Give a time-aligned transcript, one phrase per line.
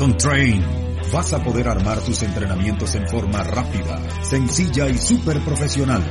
[0.00, 0.64] Con Train
[1.12, 6.02] vas a poder armar tus entrenamientos en forma rápida, sencilla y súper profesional.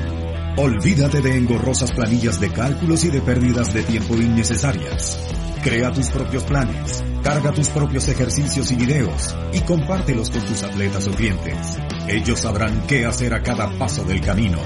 [0.58, 5.18] Olvídate de engorrosas planillas de cálculos y de pérdidas de tiempo innecesarias.
[5.64, 11.08] Crea tus propios planes, carga tus propios ejercicios y videos y compártelos con tus atletas
[11.08, 11.80] o clientes.
[12.08, 14.60] Ellos sabrán qué hacer a cada paso del camino.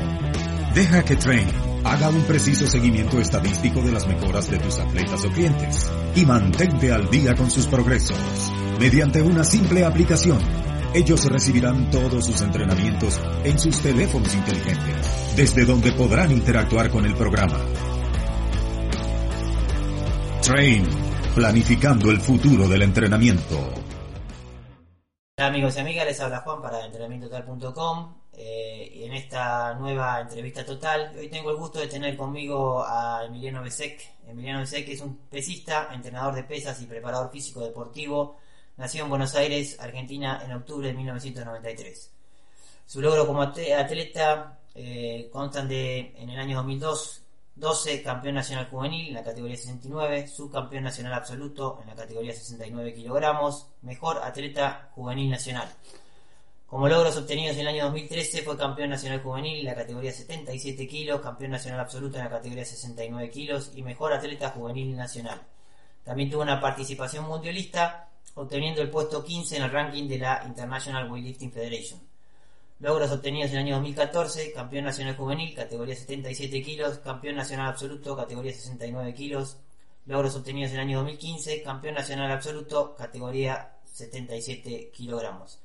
[0.75, 1.47] Deja que Train
[1.85, 6.91] haga un preciso seguimiento estadístico de las mejoras de tus atletas o clientes y mantente
[6.91, 8.52] al día con sus progresos.
[8.79, 10.39] Mediante una simple aplicación,
[10.93, 17.15] ellos recibirán todos sus entrenamientos en sus teléfonos inteligentes, desde donde podrán interactuar con el
[17.15, 17.59] programa.
[20.41, 20.87] Train,
[21.35, 23.57] planificando el futuro del entrenamiento.
[25.37, 30.65] Hola amigos y amigas, les habla Juan para entrenamientotal.com eh, y en esta nueva entrevista
[30.65, 34.01] total hoy tengo el gusto de tener conmigo a Emiliano Besek.
[34.27, 38.37] Emiliano Besek es un pesista, entrenador de pesas y preparador físico deportivo
[38.75, 42.11] Nació en Buenos Aires, Argentina, en octubre de 1993.
[42.87, 47.21] Su logro como atleta eh, constan de, en el año 2002,
[47.55, 52.95] 12 campeón nacional juvenil en la categoría 69, subcampeón nacional absoluto en la categoría 69
[52.95, 55.69] kilogramos, mejor atleta juvenil nacional.
[56.65, 60.87] Como logros obtenidos en el año 2013 fue campeón nacional juvenil en la categoría 77
[60.87, 65.39] kilos, campeón nacional absoluto en la categoría 69 kilos y mejor atleta juvenil nacional.
[66.03, 71.11] También tuvo una participación mundialista obteniendo el puesto 15 en el ranking de la International
[71.11, 71.99] Weightlifting Federation.
[72.79, 78.15] Logros obtenidos en el año 2014, campeón nacional juvenil, categoría 77 kilos, campeón nacional absoluto,
[78.15, 79.57] categoría 69 kilos.
[80.05, 85.59] Logros obtenidos en el año 2015, campeón nacional absoluto, categoría 77 kilogramos.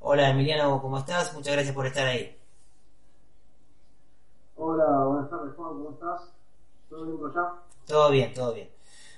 [0.00, 1.34] Hola Emiliano, ¿cómo estás?
[1.34, 2.34] Muchas gracias por estar ahí.
[4.56, 6.30] Hola, buenas tardes Juan, ¿cómo estás?
[6.88, 7.52] ¿Todo bien por allá?
[7.86, 8.70] Todo bien, todo bien.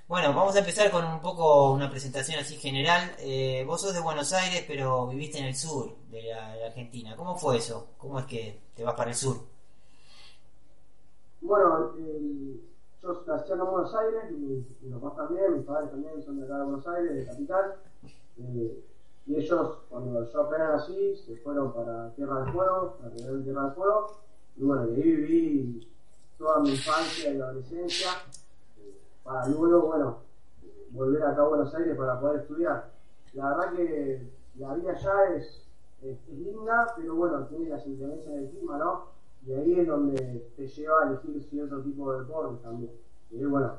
[0.09, 3.11] Bueno, vamos a empezar con un poco una presentación así general.
[3.19, 7.17] Eh, vos sos de Buenos Aires, pero viviste en el sur de la, Argentina.
[7.17, 7.89] ¿Cómo fue eso?
[7.99, 9.39] ¿Cómo es que te vas para el sur?
[11.41, 11.97] Bueno,
[13.03, 16.59] yo nací en Buenos Aires, y mis papás también, mis padres también son de acá
[16.59, 17.75] de Buenos Aires, de capital.
[18.39, 18.85] Eh,
[19.27, 23.75] y ellos, cuando yo apenas nací, se fueron para Tierra del Fuego, para Tierra del
[23.75, 24.21] Fuego.
[24.57, 25.89] Y bueno, ahí viví
[26.39, 28.11] toda mi infancia y adolescencia
[29.27, 30.19] para luego, bueno,
[30.91, 32.91] volver acá a Buenos Aires para poder estudiar.
[33.35, 35.63] La verdad que la vida allá es,
[36.29, 39.07] linda, pero bueno, tiene las influencias del clima, ¿no?
[39.45, 42.93] Y ahí es donde te lleva a elegir cierto tipo de deportes también.
[43.33, 43.73] Y bueno,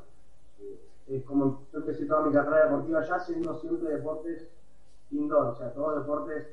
[0.60, 4.50] eh, es como yo empecé toda mi carrera deportiva allá haciendo siempre deportes
[5.12, 6.48] indoor, o sea, todos deportes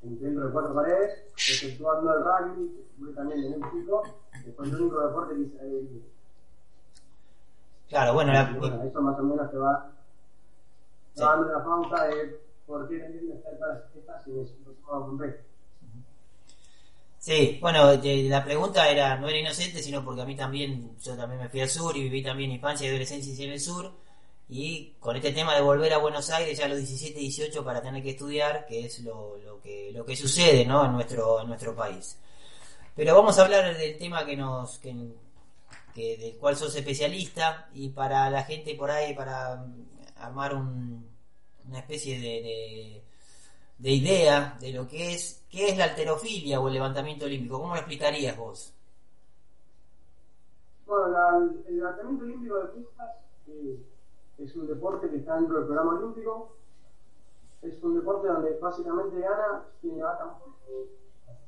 [0.00, 4.02] dentro de cuatro paredes, exceptuando el rugby, que también de muy chico,
[4.44, 6.02] después el único deporte que hice,
[7.92, 9.92] Claro, bueno, bueno eso más o menos te va,
[11.14, 12.98] dando la pauta de por qué
[13.60, 15.34] para las fiestas y no
[17.18, 21.42] Sí, bueno, la pregunta era no era inocente, sino porque a mí también, yo también
[21.42, 23.92] me fui al sur y viví también infancia y adolescencia en el sur.
[24.48, 27.82] Y con este tema de volver a Buenos Aires ya a los 17, 18 para
[27.82, 30.86] tener que estudiar, que es lo, lo, que, lo que sucede ¿no?
[30.86, 32.18] en, nuestro, en nuestro país.
[32.96, 34.94] Pero vamos a hablar del tema que nos, que,
[35.94, 39.64] que del cual sos especialista y para la gente por ahí, para
[40.16, 43.02] armar una especie de,
[43.78, 47.60] de, idea de lo que es, qué es la alterofilia o el levantamiento olímpico.
[47.60, 48.74] ¿Cómo lo explicarías vos?
[50.86, 53.10] Bueno, el levantamiento olímpico de pistas
[53.48, 53.78] eh,
[54.38, 56.56] es un deporte que está dentro del programa olímpico.
[57.62, 60.36] Es un deporte donde básicamente gana quien levanta más.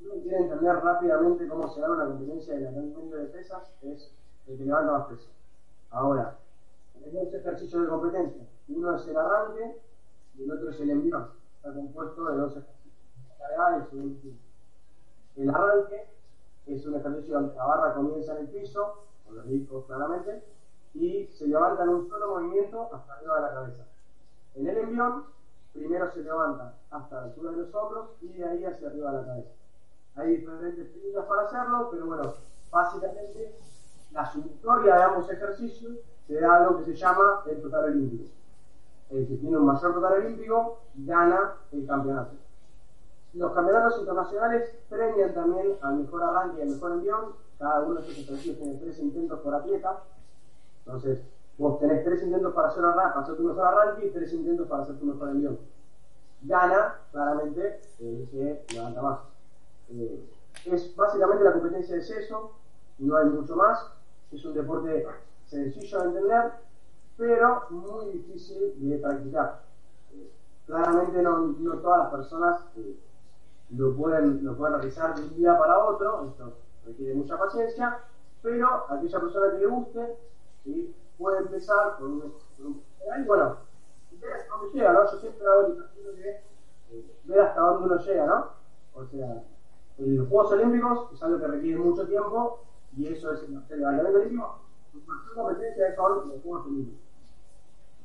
[0.00, 4.12] Uno quiere entender rápidamente cómo se gana una competencia de levantamiento de pesas, es
[4.46, 5.30] el que levanta más peso.
[5.90, 6.38] Ahora,
[7.12, 8.42] dos ejercicios de competencia.
[8.68, 9.80] Uno es el arranque
[10.36, 11.28] y el otro es el envión.
[11.56, 12.74] Está compuesto de dos ejercicios.
[15.36, 16.08] El arranque
[16.66, 20.44] es un ejercicio donde la barra comienza en el piso, con los discos claramente,
[20.94, 23.84] y se levanta en un solo movimiento hasta arriba de la cabeza.
[24.54, 25.24] En el envión,
[25.72, 29.16] primero se levanta hasta la altura de los hombros y de ahí hacia arriba de
[29.18, 29.50] la cabeza.
[30.16, 32.34] Hay diferentes técnicas para hacerlo, pero bueno,
[32.70, 33.56] básicamente
[34.14, 38.30] la sumatoria de ambos ejercicios se da algo que se llama el total olímpico.
[39.10, 42.36] El que tiene un mayor total olímpico gana el campeonato.
[43.34, 47.32] Los campeonatos internacionales premian también al mejor arranque y al mejor envión.
[47.58, 50.02] Cada uno de estos ejercicios tiene tres intentos por atleta.
[50.86, 51.20] Entonces,
[51.58, 54.84] vos tenés tres intentos para hacer, para hacer tu mejor arranque y tres intentos para
[54.84, 55.58] hacer tu mejor envión.
[56.42, 59.18] Gana, claramente, el que levanta más.
[59.90, 60.30] Eh,
[60.66, 62.52] es básicamente la competencia de eso,
[62.98, 63.94] no hay mucho más.
[64.32, 65.06] Es un deporte
[65.46, 66.52] sencillo de entender,
[67.16, 69.62] pero muy difícil de practicar.
[70.66, 72.96] Claramente no, no, todas las personas eh,
[73.70, 76.54] lo, pueden, lo pueden realizar de un día para otro, esto
[76.86, 77.98] requiere mucha paciencia,
[78.42, 80.16] pero aquella persona que le guste
[81.18, 82.82] puede empezar con un,
[83.18, 83.56] y bueno,
[84.20, 85.10] ver hasta dónde llega, ¿no?
[85.10, 88.46] Yo siempre hago el de eh, ver hasta dónde uno llega, ¿no?
[88.94, 89.42] O sea,
[89.98, 92.60] los Juegos Olímpicos es algo que requiere mucho tiempo
[92.96, 94.58] y eso es el levantamiento olímpico,
[94.92, 97.00] su competencia son los Juegos Olímpicos.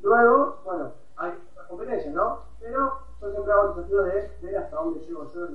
[0.02, 2.40] Luego, bueno, hay otras competencias, ¿no?
[2.60, 5.48] Pero yo siempre hago el desafío de ver hasta dónde llego yo.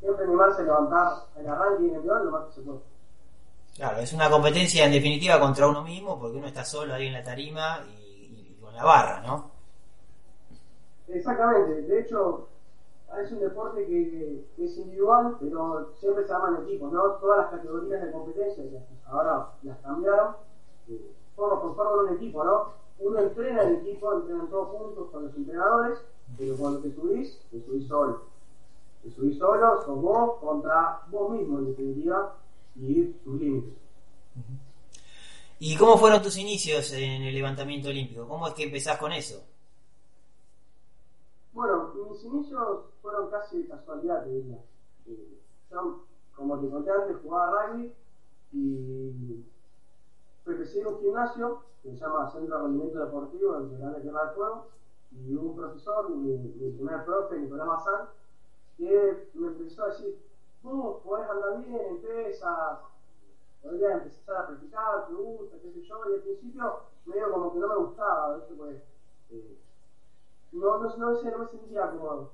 [0.00, 2.80] Siempre animarse a levantar el arranque y el envión lo más que se puede.
[3.76, 7.12] Claro, es una competencia en definitiva contra uno mismo porque uno está solo ahí en
[7.12, 9.50] la tarima y, y con la barra, ¿no?
[11.08, 12.48] Exactamente, de hecho
[13.22, 17.02] es un deporte que, es individual, pero siempre se llaman equipos, ¿no?
[17.14, 18.64] Todas las categorías de competencia,
[19.06, 20.34] ahora las cambiaron,
[20.88, 22.72] eh, forman un equipo, ¿no?
[22.98, 25.98] Uno entrena en equipo, entrenan todos juntos con los entrenadores,
[26.36, 28.22] pero cuando te subís, te subís solo.
[29.02, 32.36] Te subís solo, sos vos contra vos mismo, en definitiva,
[32.74, 33.74] y tus límites.
[35.58, 38.26] ¿Y cómo fueron tus inicios en el levantamiento olímpico?
[38.28, 39.42] ¿Cómo es que empezás con eso?
[41.56, 44.58] Bueno, mis inicios fueron casi de casualidad, te diría.
[45.06, 45.38] Eh,
[45.70, 46.02] yo,
[46.34, 47.90] como te conté antes, jugaba rugby
[48.52, 49.42] y
[50.44, 54.34] empecé en un gimnasio que se llama Centro de Rendimiento Deportivo en Grande Tierra del
[54.34, 54.66] Fuego
[55.12, 56.36] y un profesor, mi,
[56.72, 58.08] primer profe, Nicolás Mazán,
[58.76, 60.14] que me empezó a decir,
[60.62, 62.80] vos podés andar bien, empiezas,
[63.62, 67.60] podrías empezar a practicar, te gusta, qué sé yo, y al principio medio como que
[67.60, 68.36] no me gustaba.
[68.58, 68.76] Pues,
[69.30, 69.56] eh,
[70.56, 72.32] no, no, no, no me sentía cómodo,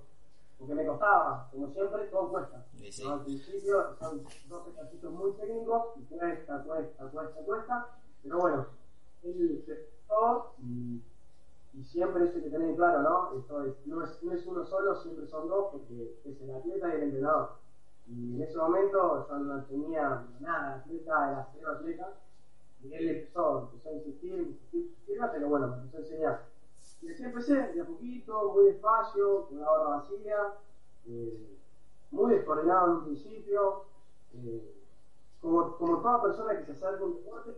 [0.58, 2.64] porque me costaba, como siempre, todo cuesta.
[2.90, 7.86] Sí, Al principio son dos ejercicios muy técnicos, y cuesta, cuesta, cuesta, cuesta,
[8.22, 8.66] pero bueno,
[9.22, 9.92] él se
[10.58, 11.02] y,
[11.74, 13.38] y siempre eso hay que tener claro, ¿no?
[13.38, 16.88] Esto es, no, es, no es uno solo, siempre son dos, porque es el atleta
[16.88, 17.52] y el entrenador.
[18.06, 22.12] Y en ese momento yo no tenía nada, atleta, era cero atleta,
[22.82, 26.51] y él empezó, empezó a insistir, insistir, insistir, pero bueno, me empezó a enseñar.
[27.02, 30.36] Y así empecé, de a poquito, muy despacio, con una barra vacía,
[31.08, 31.58] eh,
[32.12, 33.84] muy descoordinado en un principio,
[34.34, 34.74] eh,
[35.40, 37.50] como, como toda persona que se acerca a un deporte,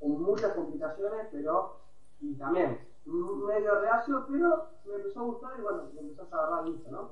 [0.00, 1.76] con muchas complicaciones, pero,
[2.20, 6.68] y también, medio reacio, pero me empezó a gustar y bueno, me empezó a agarrar
[6.68, 7.10] listo, ¿no?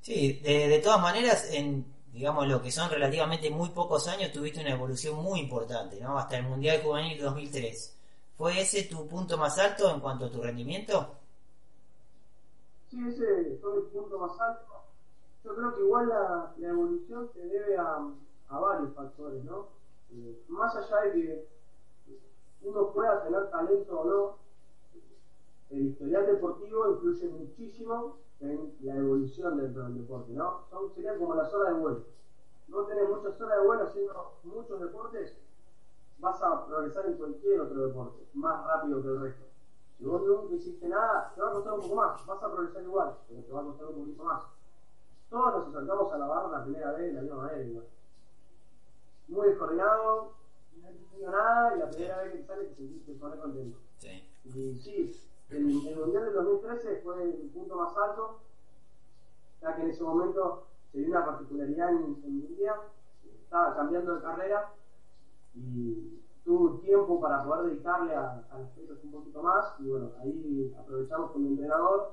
[0.00, 4.60] Sí, de, de todas maneras, en digamos lo que son relativamente muy pocos años, tuviste
[4.60, 6.16] una evolución muy importante, ¿no?
[6.16, 7.93] Hasta el Mundial Juvenil 2003.
[8.36, 11.14] ¿Fue ese tu punto más alto en cuanto a tu rendimiento?
[12.90, 14.66] Sí, ese fue el punto más alto.
[15.44, 18.08] Yo creo que igual la, evolución se debe a,
[18.48, 19.68] a, varios factores, ¿no?
[20.12, 21.48] Eh, más allá de que
[22.62, 24.38] uno pueda tener talento o no,
[25.70, 30.64] el historial deportivo influye muchísimo en la evolución dentro del deporte, ¿no?
[30.70, 32.04] Son, serían como las horas de vuelo.
[32.68, 35.36] No tener muchas horas de vuelo haciendo muchos deportes,
[36.18, 39.44] vas a progresar en cualquier otro deporte, más rápido que el resto.
[39.98, 42.82] Si vos nunca hiciste nada, te va a costar un poco más, vas a progresar
[42.82, 44.42] igual, pero te va a costar un poquito más.
[45.30, 47.86] Todos nos acercamos a la barra la primera vez de la misma manera igual.
[49.28, 50.32] Muy descoordinado,
[50.82, 53.78] no entendido nada y la primera vez que te sale te sentiste poner contento.
[53.98, 54.28] Sí.
[54.44, 58.40] Y sí, el, el Mundial del 2013 fue el punto más alto,
[59.62, 62.80] ya que en ese momento se dio una particularidad en, en mi vida,
[63.42, 64.72] estaba cambiando de carrera
[65.54, 70.74] y tuve tiempo para poder dedicarle a, a las un poquito más y bueno, ahí
[70.78, 72.12] aprovechamos con mi entrenador,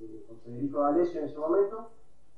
[0.00, 1.90] eh, con Federico D'Alessio en ese momento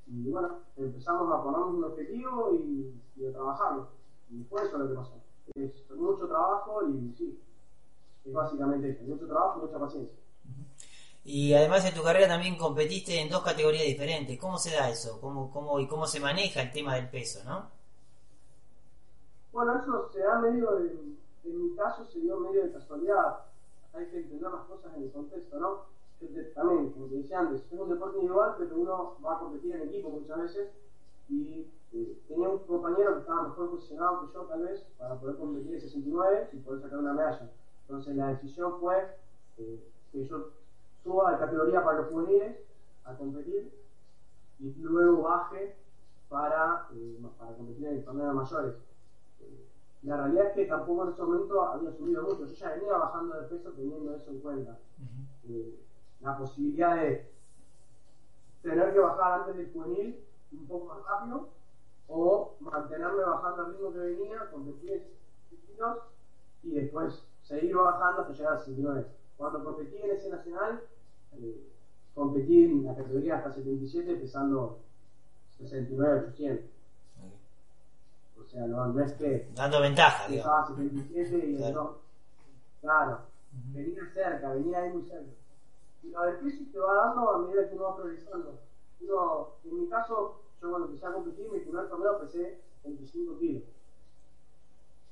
[0.07, 3.89] y bueno, empezamos a ponernos un objetivo y, y a trabajarlo
[4.31, 5.13] y fue eso lo que pasó.
[5.55, 7.39] Es mucho trabajo y sí,
[8.25, 10.17] es básicamente eso, mucho trabajo y mucha paciencia.
[11.25, 14.39] Y además en tu carrera también competiste en dos categorías diferentes.
[14.39, 15.21] ¿Cómo se da eso?
[15.21, 17.71] ¿Cómo, cómo, ¿Y cómo se maneja el tema del peso, no?
[19.53, 23.41] Bueno, eso se da medio de, en mi caso se dio medio de casualidad.
[23.93, 25.93] Hay que entender las cosas en el contexto, ¿no?
[26.55, 29.89] También, como te decía antes, es un deporte individual, pero uno va a competir en
[29.89, 30.69] equipo muchas veces
[31.29, 35.37] y eh, tenía un compañero que estaba mejor posicionado que yo tal vez para poder
[35.37, 37.51] competir en 69 y poder sacar una medalla.
[37.83, 39.17] Entonces la decisión fue
[39.59, 40.51] eh, que yo
[41.03, 42.57] suba de categoría para los juveniles
[43.05, 43.71] a competir
[44.61, 45.75] y luego baje
[46.29, 48.75] para, eh, para competir en el torneo de mayores.
[50.03, 53.41] La realidad es que tampoco en ese momento había subido mucho, yo ya venía bajando
[53.41, 54.79] de peso teniendo eso en cuenta.
[55.49, 55.79] Eh,
[56.21, 57.31] la posibilidad de
[58.63, 61.49] tener que bajar antes del juvenil un poco más rápido
[62.09, 65.05] o mantenerme bajando al ritmo que venía, competir
[65.51, 65.99] en kilos
[66.65, 69.07] y después seguir bajando hasta llegar a 69.
[69.37, 70.81] Cuando competí en ese nacional,
[71.35, 71.69] eh,
[72.15, 74.79] competí en la categoría hasta 77 pesando
[75.59, 76.72] 69, 800.
[78.53, 80.69] O sea, no, no es que Dando ventaja, digamos.
[80.69, 81.75] pesaba 77 y Claro.
[81.83, 81.97] no.
[82.83, 83.19] Claro,
[83.73, 85.31] venía cerca, venía ahí muy cerca.
[86.03, 88.59] Y lo del peso te va dando a medida que uno va progresando.
[89.01, 93.63] Uno, en mi caso, yo cuando empecé a competir, mi primer torneo pesé 25 kilos.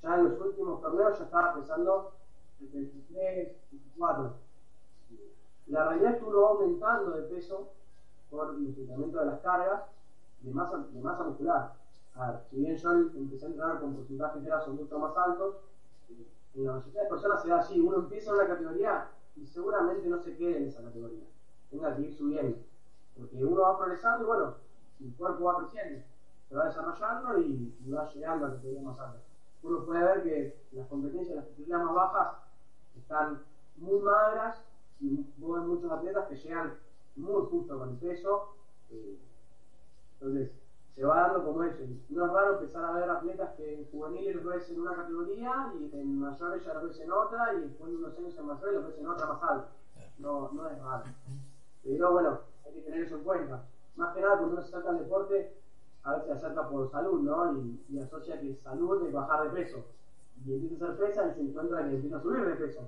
[0.03, 2.13] Ya en los últimos torneos ya estaba pesando
[2.59, 4.35] 73, 24.
[5.69, 7.69] La realidad es que uno va aumentando de peso
[8.31, 9.83] por el incremento de las cargas
[10.41, 11.75] de masa, de masa muscular.
[12.15, 15.55] A ver, si bien yo empecé a entrenar con porcentajes grasa mucho más altos,
[16.11, 19.47] eh, en la mayoría de personas se da así, uno empieza en una categoría y
[19.47, 21.25] seguramente no se quede en esa categoría,
[21.71, 22.59] tenga que ir subiendo,
[23.17, 24.55] porque uno va progresando y bueno,
[25.01, 26.03] el cuerpo va creciendo,
[26.49, 29.21] se va desarrollando y, va llegando a categorías más altas.
[29.63, 32.37] Uno puede ver que las competencias, las categorías más bajas,
[32.97, 33.39] están
[33.77, 34.61] muy magras
[35.01, 36.73] y vos muchos atletas que llegan
[37.17, 38.49] muy justo con el peso.
[38.91, 39.17] eh,
[40.15, 40.51] entonces,
[41.01, 41.83] se va dando como eso.
[42.11, 45.73] No es raro empezar a ver atletas que en juveniles los ves en una categoría
[45.81, 48.75] y en mayores ya los ves en otra y después de unos años en mayores
[48.75, 49.69] los ves en otra más alta.
[50.19, 51.05] No, no es raro.
[51.83, 53.65] Pero bueno, hay que tener eso en cuenta.
[53.97, 55.55] Más que nada cuando uno se saca el deporte,
[56.03, 57.51] a veces se acerca por salud, ¿no?
[57.55, 59.83] Y, y asocia que salud es bajar de peso.
[60.45, 62.87] Y empieza a hacer pesa y se encuentra que empieza a subir de peso.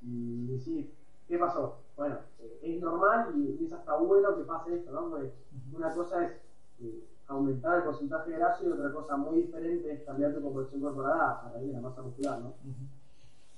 [0.00, 0.94] Y decir,
[1.26, 1.78] ¿qué pasó?
[1.96, 5.10] Bueno, eh, es normal y es hasta bueno que pase esto, ¿no?
[5.10, 5.32] Porque
[5.72, 6.32] una cosa es
[6.80, 10.80] eh, aumentar el porcentaje de grasa y otra cosa muy diferente es cambiar tu composición
[10.82, 12.52] corporal a, raíz de la masa muscular, ¿no?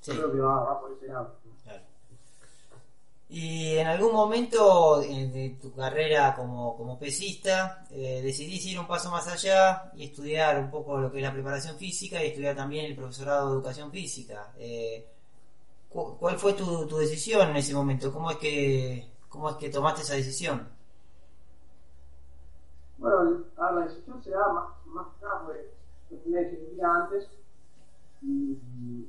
[0.01, 0.13] Sí.
[0.13, 1.35] Yo creo que va, va por ese lado.
[1.65, 1.81] Claro.
[3.31, 8.87] Y en algún momento eh, de tu carrera como, como pesista, eh, decidís ir un
[8.87, 12.55] paso más allá y estudiar un poco lo que es la preparación física y estudiar
[12.55, 14.53] también el profesorado de educación física.
[14.59, 15.07] Eh,
[15.89, 18.13] cu- ¿Cuál fue tu, tu decisión en ese momento?
[18.13, 20.69] ¿Cómo es que, cómo es que tomaste esa decisión?
[22.99, 25.71] Bueno, a la decisión se da más, más que porque
[26.11, 27.29] yo tenía ingeniería antes
[28.23, 29.09] y,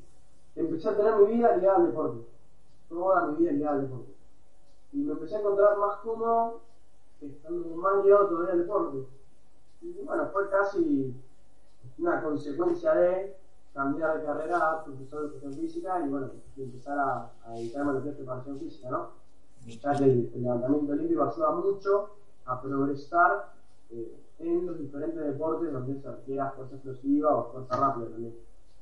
[0.55, 2.27] empecé a tener mi vida ligada al deporte.
[2.89, 4.15] Toda mi vida ligada al deporte.
[4.93, 6.61] Y me empecé a encontrar más cómodo
[7.21, 9.07] estando más ligado todavía al deporte.
[9.81, 11.13] Y bueno, fue casi
[11.97, 13.37] una consecuencia de
[13.73, 17.93] cambiar de carrera profesor de educación física y bueno, y empezar a, a dedicarme a
[17.95, 19.09] lo que es preparación física, ¿no?
[19.65, 22.09] ya que el, el levantamiento olímpico ayuda mucho
[22.45, 23.54] a progresar
[23.91, 28.35] eh, en los diferentes deportes donde se requiera fuerza explosiva o fuerza rápida también.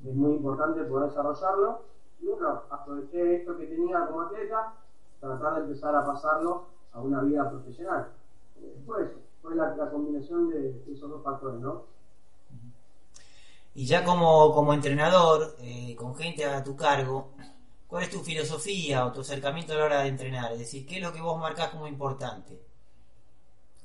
[0.05, 1.81] Es muy importante poder desarrollarlo
[2.21, 4.73] y bueno, aproveché esto que tenía como atleta,
[5.19, 8.07] tratar de empezar a pasarlo a una vida profesional.
[8.61, 9.11] Eh, fue
[9.43, 11.83] fue la, la combinación de esos dos factores, ¿no?
[13.75, 17.31] Y ya como, como entrenador, eh, con gente a tu cargo,
[17.87, 20.53] ¿cuál es tu filosofía o tu acercamiento a la hora de entrenar?
[20.53, 22.61] Es decir, ¿qué es lo que vos marcás como importante?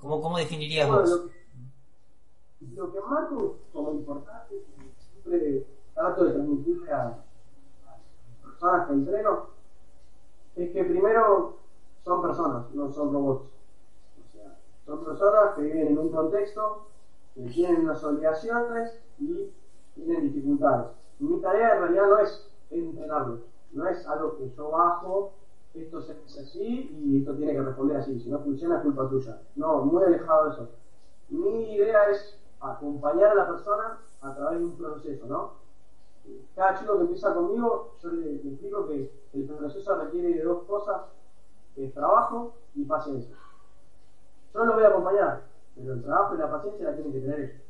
[0.00, 1.10] ¿Cómo, cómo definirías Bueno, vos?
[1.10, 4.64] lo, que, lo que marco como importante,
[4.96, 7.16] siempre trato de transmitirle a, a
[7.86, 9.46] las personas que entreno,
[10.56, 11.58] es que primero
[12.04, 13.50] son personas, no son robots.
[14.18, 16.86] O sea, son personas que viven en un contexto,
[17.34, 19.52] que tienen unas obligaciones y
[19.94, 20.88] tienen dificultades.
[21.18, 23.40] Mi tarea en realidad no es entrenarlos,
[23.72, 25.32] no es algo que yo bajo,
[25.82, 29.38] esto hace así y esto tiene que responder así, si no funciona es culpa tuya.
[29.56, 30.68] No, muy alejado de eso.
[31.30, 35.52] Mi idea es acompañar a la persona a través de un proceso, ¿no?
[36.54, 40.62] Cada chico que empieza conmigo, yo le, le explico que el proceso requiere de dos
[40.64, 41.02] cosas,
[41.74, 43.34] que es trabajo y paciencia.
[44.54, 45.42] Yo lo voy a acompañar,
[45.76, 47.60] pero el trabajo y la paciencia la tienen que tener ellos.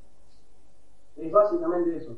[1.16, 2.16] Es básicamente eso.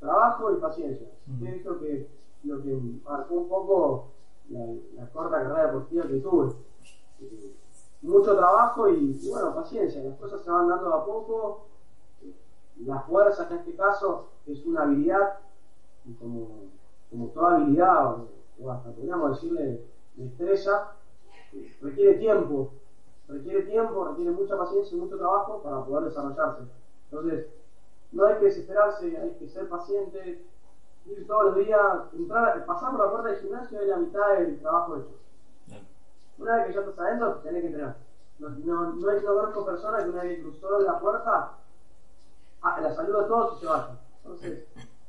[0.00, 1.06] Trabajo y paciencia.
[1.26, 1.46] Ujú.
[1.46, 2.06] Es lo que,
[2.44, 4.06] lo que marcó un poco
[4.50, 6.52] la, corta carrera deportiva que tuve.
[7.20, 7.56] Eh,
[8.02, 10.02] mucho trabajo y, bueno, paciencia.
[10.02, 11.66] Las cosas se van dando a poco.
[12.84, 15.38] La fuerza en este caso es una habilidad
[16.04, 16.48] y como,
[17.10, 18.28] como toda habilidad, o,
[18.62, 19.82] o hasta podríamos decirle
[20.14, 20.92] destreza,
[21.52, 22.70] eh, requiere tiempo.
[23.28, 26.62] Requiere tiempo, requiere mucha paciencia y mucho trabajo para poder desarrollarse.
[27.10, 27.46] Entonces,
[28.12, 30.44] no hay que desesperarse, hay que ser paciente,
[31.06, 31.80] ir todos los días,
[32.12, 35.18] entrar, pasar por la puerta del gimnasio es la mitad del trabajo hecho.
[36.38, 37.96] Una vez que ya estás adentro, tenés que entrenar.
[38.38, 41.52] No, no, no, no conozco personas que una vez cruzó la puerta,
[42.62, 43.98] ah, la saluda a todos y se vayan.
[44.22, 44.64] Entonces,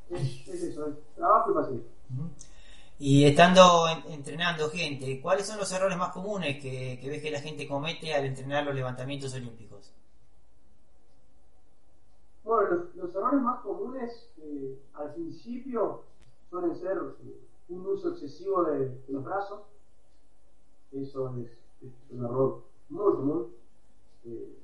[0.10, 1.92] es, es eso, es trabajo y paciencia.
[3.00, 7.68] Y estando entrenando gente, ¿cuáles son los errores más comunes que, ves que la gente
[7.68, 9.94] comete al entrenar los levantamientos olímpicos?
[12.44, 14.26] Bueno, los, errores más comunes
[14.67, 16.01] eh, al principio
[16.50, 19.62] suelen ser eh, un uso excesivo de, los brazos.
[20.91, 21.51] Eso es,
[22.09, 23.47] un error muy común.
[24.25, 24.57] Eh,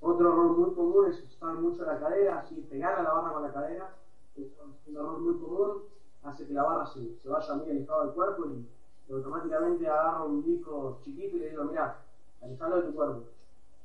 [0.00, 3.42] otro error muy común es usar mucho la cadera, así pegar a la barra con
[3.42, 3.94] la cadera.
[4.36, 4.46] Es
[4.86, 5.82] un error muy común
[6.22, 8.68] hace que la barra se, vaya muy alejado del cuerpo y,
[9.10, 11.98] automáticamente agarro un disco chiquito y le digo, mira,
[12.42, 13.22] alejalo de tu cuerpo.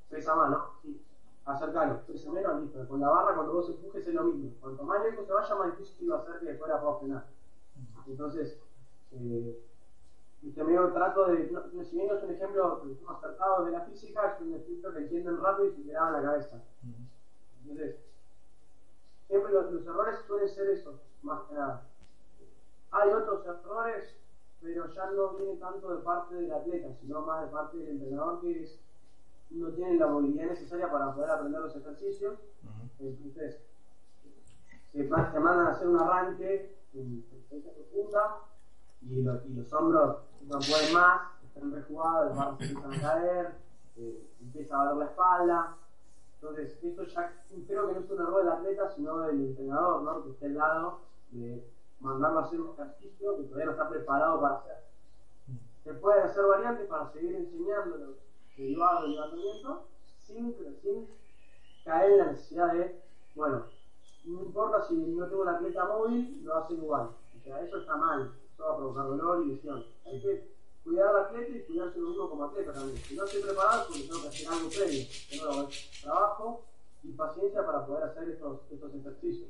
[0.10, 0.58] Pesa más.
[1.46, 2.88] Acercalo, pesa menos, listo.
[2.88, 4.52] Con la barra cuando vos empujes es lo mismo.
[4.62, 7.26] Cuanto más lejos se vaya, más difícil va a ser que la pueda frenar.
[8.08, 8.58] Entonces,
[9.12, 9.60] eh,
[10.42, 14.36] y también trato de, no, si bien es un ejemplo más acertado de la física,
[14.36, 16.62] es un ejemplo que entienden rápido y se quedan en la cabeza.
[17.62, 17.96] Entonces,
[19.28, 21.84] siempre los, los errores suelen ser eso, más que nada.
[22.92, 24.16] Hay otros errores,
[24.62, 28.42] pero ya no viene tanto de parte del atleta, sino más de parte del entrenador
[28.42, 28.64] que
[29.52, 32.40] no tiene la movilidad necesaria para poder aprender los ejercicios.
[33.00, 33.60] Entonces,
[34.92, 38.38] se, mandan a hacer un arranque en profunda
[39.02, 43.56] y, y los hombros no pueden más, están rejugados, las manos empiezan a caer,
[43.98, 45.78] eh, empieza a ver la espalda.
[46.36, 50.24] Entonces, esto ya creo que no es un error del atleta, sino del entrenador, ¿no?
[50.24, 51.00] que esté al lado
[51.32, 51.66] de
[52.00, 54.84] mandarlo a hacer un ejercicio que todavía no está preparado para hacer.
[55.84, 58.18] Se pueden hacer variantes para seguir enseñando
[58.54, 59.84] los derivados del levantamiento
[60.26, 61.08] sin, sin
[61.84, 63.02] caer en la necesidad de,
[63.36, 63.66] bueno,
[64.26, 67.10] no importa si no tengo una atleta móvil, lo hacen igual.
[67.38, 69.84] O sea, eso está mal, eso va a provocar dolor y lesión.
[70.06, 72.98] Hay que cuidar al atleta y cuidarse uno como atleta también.
[72.98, 75.04] Si no estoy preparado, porque tengo que hacer algo previo.
[75.30, 75.70] Tengo
[76.02, 76.64] trabajo
[77.04, 79.50] y paciencia para poder hacer estos, estos ejercicios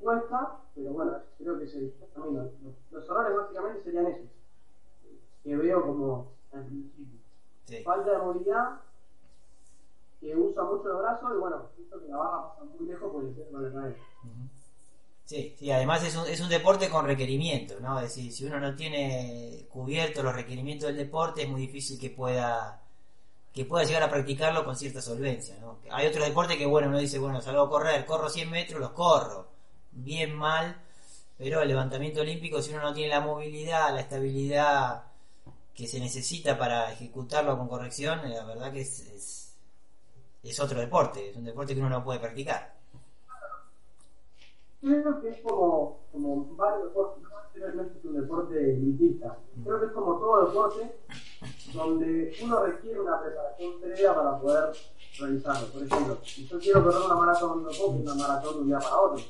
[0.00, 2.50] cuesta, pero bueno, creo que es el camino.
[2.90, 4.30] Los, errores básicamente serían esos,
[5.42, 7.17] que veo como al principio.
[7.84, 8.80] Falta de movilidad,
[10.20, 13.46] que usa mucho los brazos y bueno, esto que la barra pasa muy lejos porque
[13.50, 13.96] no le.
[15.24, 17.98] Sí, sí, además es un, es un deporte con requerimientos, ¿no?
[17.98, 22.08] Es decir, si uno no tiene cubierto los requerimientos del deporte, es muy difícil que
[22.10, 22.80] pueda
[23.52, 25.78] que pueda llegar a practicarlo con cierta solvencia, ¿no?
[25.90, 28.90] Hay otros deportes que, bueno, uno dice, bueno, salgo a correr, corro 100 metros, los
[28.90, 29.48] corro
[29.90, 30.80] bien mal,
[31.36, 35.07] pero el levantamiento olímpico, si uno no tiene la movilidad, la estabilidad
[35.78, 39.54] que se necesita para ejecutarlo con corrección, la verdad que es,
[40.42, 42.74] es, otro deporte, es un deporte que uno no puede practicar.
[44.80, 47.22] Creo que es como, como varios deportes,
[47.76, 49.38] no es un deporte elitista.
[49.62, 50.96] Creo que es como todo deporte
[51.72, 54.72] donde uno requiere una preparación previa para poder
[55.20, 55.68] realizarlo.
[55.68, 58.78] Por ejemplo, si yo quiero correr una maratón, no puedo una maratón de un día
[58.80, 59.22] para otro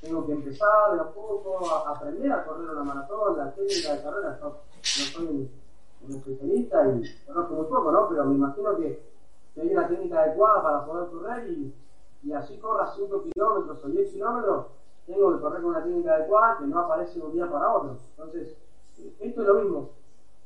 [0.00, 4.02] tengo que empezar de a poco a aprender a correr una maratón, la técnica de
[4.02, 4.38] carrera.
[4.40, 8.08] No soy un, especialista y conozco muy poco, ¿no?
[8.08, 9.08] Pero me imagino que,
[9.60, 11.74] hay una técnica adecuada para poder correr y,
[12.22, 14.66] y así corra 5 kilómetros o 10 kilómetros,
[15.04, 17.96] tengo que correr con una técnica adecuada que no aparece de un día para otro.
[18.10, 18.56] Entonces,
[19.18, 19.90] esto es lo mismo.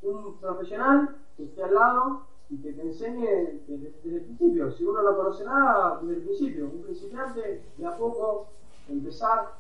[0.03, 3.27] Un profesional que esté al lado y que te enseñe
[3.67, 4.71] desde, desde el principio.
[4.73, 6.65] Si uno no conoce nada, desde el principio.
[6.67, 8.49] Un principiante, de a poco,
[8.89, 9.53] empezar,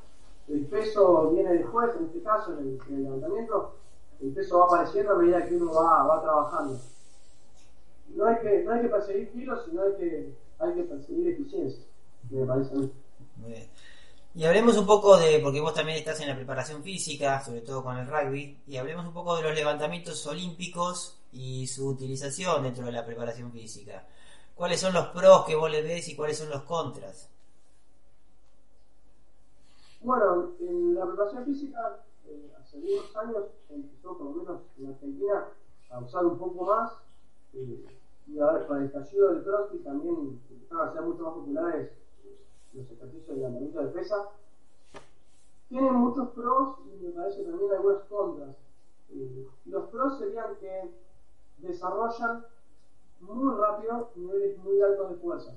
[0.48, 3.76] el peso viene después, en este caso, en el, levantamiento,
[4.20, 6.78] el peso va apareciendo a medida que uno va, va trabajando.
[8.14, 11.84] No hay, que, no hay que perseguir kilos, sino hay que, hay que perseguir eficiencia,
[12.30, 12.92] me parece a mí.
[13.36, 13.68] Muy bien.
[14.34, 17.82] Y hablemos un poco de, porque vos también estás en la preparación física, sobre todo
[17.82, 22.86] con el rugby, y hablemos un poco de los levantamientos olímpicos y su utilización dentro
[22.86, 24.06] de la preparación física.
[24.54, 27.28] ¿Cuáles son los pros que vos le ves y cuáles son los contras?
[30.02, 35.46] Bueno, en la preparación física, eh, hace unos años empezó, por lo menos en Argentina,
[35.90, 36.92] a usar un poco más.
[37.54, 37.86] Eh,
[38.26, 41.92] y a ver, con el estallido del CrossFit también empezaron a ser mucho más populares
[42.24, 44.28] eh, los ejercicios de levantamiento de pesa.
[45.68, 48.56] Tienen muchos pros y me parece también algunas contras.
[49.66, 50.90] los pros serían que
[51.58, 52.44] desarrollan
[53.20, 55.52] muy rápido niveles muy altos de fuerza.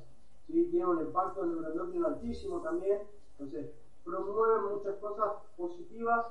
[0.45, 0.67] ¿sí?
[0.69, 3.01] Tienen un impacto neuroendocrino altísimo también.
[3.37, 3.71] Entonces,
[4.05, 6.27] promueven muchas cosas positivas,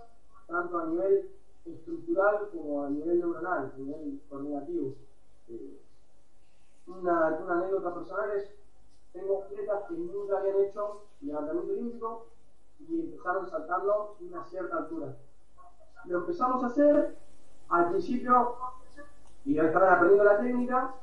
[0.46, 1.30] tanto a nivel
[1.66, 4.94] estructural como a nivel neuronal, a nivel coordinativo.
[5.48, 5.80] Eh,
[6.86, 8.50] una, una, anécdota personal es,
[9.12, 12.26] tengo atletas que nunca habían hecho levantamiento olímpico
[12.88, 15.16] y empezaron saltando una cierta altura.
[16.04, 17.16] Lo empezamos a hacer,
[17.70, 18.56] al principio
[19.44, 20.94] y estaban aprendiendo la técnica,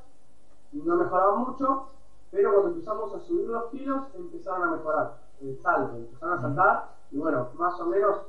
[0.72, 1.88] no mejoraban mucho,
[2.30, 6.88] pero cuando empezamos a subir los kilos empezaron a mejorar el salto, empezaron a saltar
[7.10, 8.22] y bueno, más o menos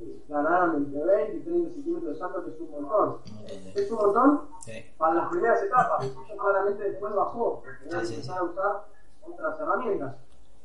[0.00, 3.18] eh, ganaron entre 20 y 30 centímetros de salto, que es un montón.
[3.74, 4.40] Es un montón
[4.98, 8.84] para las primeras etapas, claramente después bajó, porque empezar a usar
[9.22, 10.16] otras herramientas.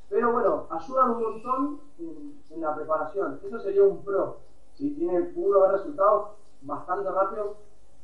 [0.09, 3.39] Pero bueno, ayudan un montón en, la preparación.
[3.43, 4.37] Eso sería un pro.
[4.73, 6.31] Si tiene, uno ver resultados
[6.61, 7.57] bastante rápidos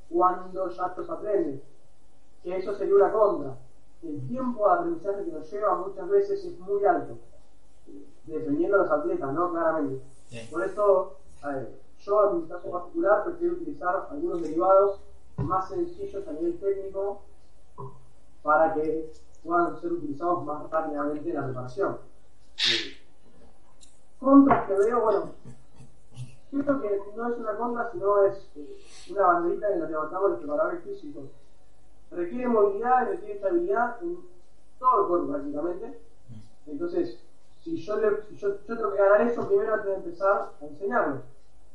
[0.09, 1.63] cuando ya los aprende.
[2.43, 3.57] Que eso sería una contra.
[4.03, 7.17] El tiempo de aprendizaje que nos lleva muchas veces es muy alto.
[8.25, 9.51] Dependiendo de los atletas, ¿no?
[9.51, 10.03] Claramente.
[10.51, 11.17] Por eso,
[11.99, 15.01] yo en mi caso particular prefiero utilizar algunos derivados
[15.37, 17.21] más sencillos a nivel técnico
[18.41, 19.11] para que
[19.43, 21.97] puedan ser utilizados más rápidamente en la preparación.
[24.19, 25.31] Contras que veo, bueno,
[26.49, 28.77] siento que no es una contra, sino es eh,
[29.11, 31.25] una banderita que nos levantamos los preparadores físicos.
[32.11, 34.17] Requiere movilidad, requiere estabilidad en
[34.79, 35.99] todo el cuerpo prácticamente.
[36.65, 37.24] Entonces,
[37.65, 40.65] si yo, le, si yo, yo tengo que ganar eso, primero antes de empezar a
[40.65, 41.21] enseñarlo.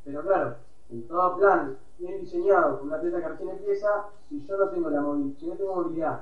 [0.04, 0.54] Pero claro,
[0.88, 4.88] en todo plan bien diseñado, con una atleta que recién empieza, si yo no tengo
[4.88, 6.20] la movilidad, si no tengo movilidad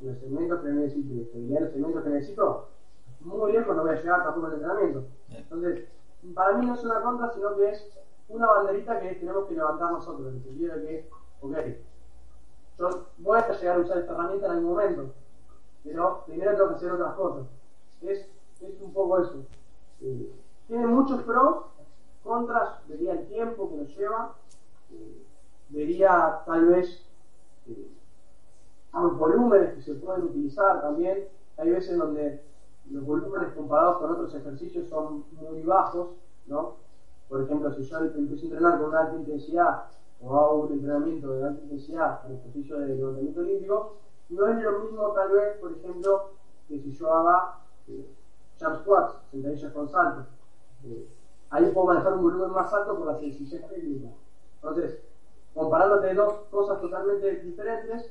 [0.00, 2.68] en los segmentos que necesito, estabilidad en los segmentos que necesito,
[3.20, 5.04] muy lejos no voy a llegar tampoco el entrenamiento.
[5.28, 5.84] Entonces,
[6.34, 7.98] para mí no es una contra, sino que es
[8.28, 11.56] una banderita que tenemos que levantar nosotros, en el sentido de que, ok,
[12.78, 15.14] yo voy a llegar a usar esta herramienta en algún momento,
[15.84, 17.46] pero primero tengo que hacer otras cosas.
[18.02, 18.28] Es,
[18.60, 19.44] es un poco eso.
[20.00, 20.32] Eh,
[20.66, 21.64] tiene muchos pros,
[22.22, 24.34] contras, vería el tiempo que nos lleva,
[24.90, 25.22] eh,
[25.68, 27.04] vería tal vez
[27.68, 27.90] eh,
[28.92, 31.28] los volúmenes que se pueden utilizar también.
[31.56, 32.42] Hay veces donde
[32.90, 36.10] los volúmenes comparados con otros ejercicios son muy bajos,
[36.46, 36.76] ¿no?
[37.28, 39.84] Por ejemplo, si yo empiezo a entrenar con una alta intensidad
[40.20, 43.96] o hago un entrenamiento de alta intensidad con ejercicio de levantamiento olímpico,
[44.28, 46.30] no es lo mismo tal vez, por ejemplo,
[46.68, 48.06] que si yo haga eh,
[48.60, 50.26] jump squats, sentadillas con salto.
[50.84, 51.08] Eh,
[51.50, 54.08] ahí puedo manejar un volumen más alto por la sencillez técnica.
[54.56, 55.00] Entonces,
[55.54, 58.10] comparándote dos cosas totalmente diferentes,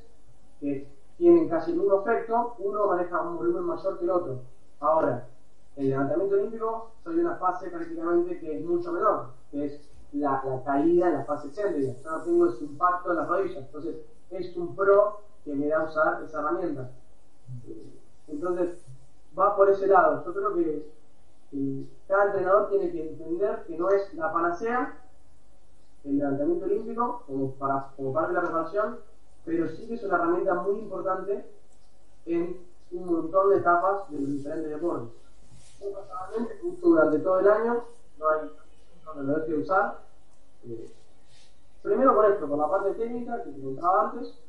[0.60, 4.40] que tienen casi el mismo efecto, uno maneja un volumen mayor que el otro.
[4.80, 5.26] Ahora,
[5.76, 9.80] el levantamiento olímpico soy una fase prácticamente que es mucho menor, que es
[10.12, 12.00] la, caída en la fase excéntrica.
[12.02, 13.64] Yo no tengo ese impacto en las rodillas.
[13.64, 13.96] Entonces,
[14.30, 16.90] es un pro que me da usar esa herramienta.
[18.28, 18.83] Entonces,
[19.38, 20.24] va por ese lado.
[20.24, 20.94] Yo creo que
[22.08, 25.00] cada entrenador tiene que entender que no es la panacea
[26.04, 28.98] el levantamiento olímpico como, para, como parte de la preparación,
[29.44, 31.46] pero sí que es una herramienta muy importante
[32.26, 32.58] en
[32.92, 35.08] un montón de etapas de los diferentes deportes.
[36.62, 37.84] Justo durante todo el año,
[38.18, 38.50] no hay
[39.04, 40.00] donde lo que usar.
[40.64, 40.90] Eh,
[41.82, 44.43] primero por esto, por la parte técnica que te antes,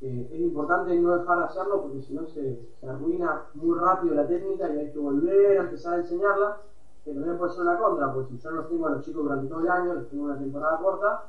[0.00, 4.26] es importante no dejar de hacerlo porque si no se, se, arruina muy rápido la
[4.26, 6.58] técnica y hay que volver a empezar a enseñarla,
[7.04, 9.48] que también puede ser una contra, porque si yo no tengo a los chicos durante
[9.48, 11.24] todo el año, los tengo una temporada corta,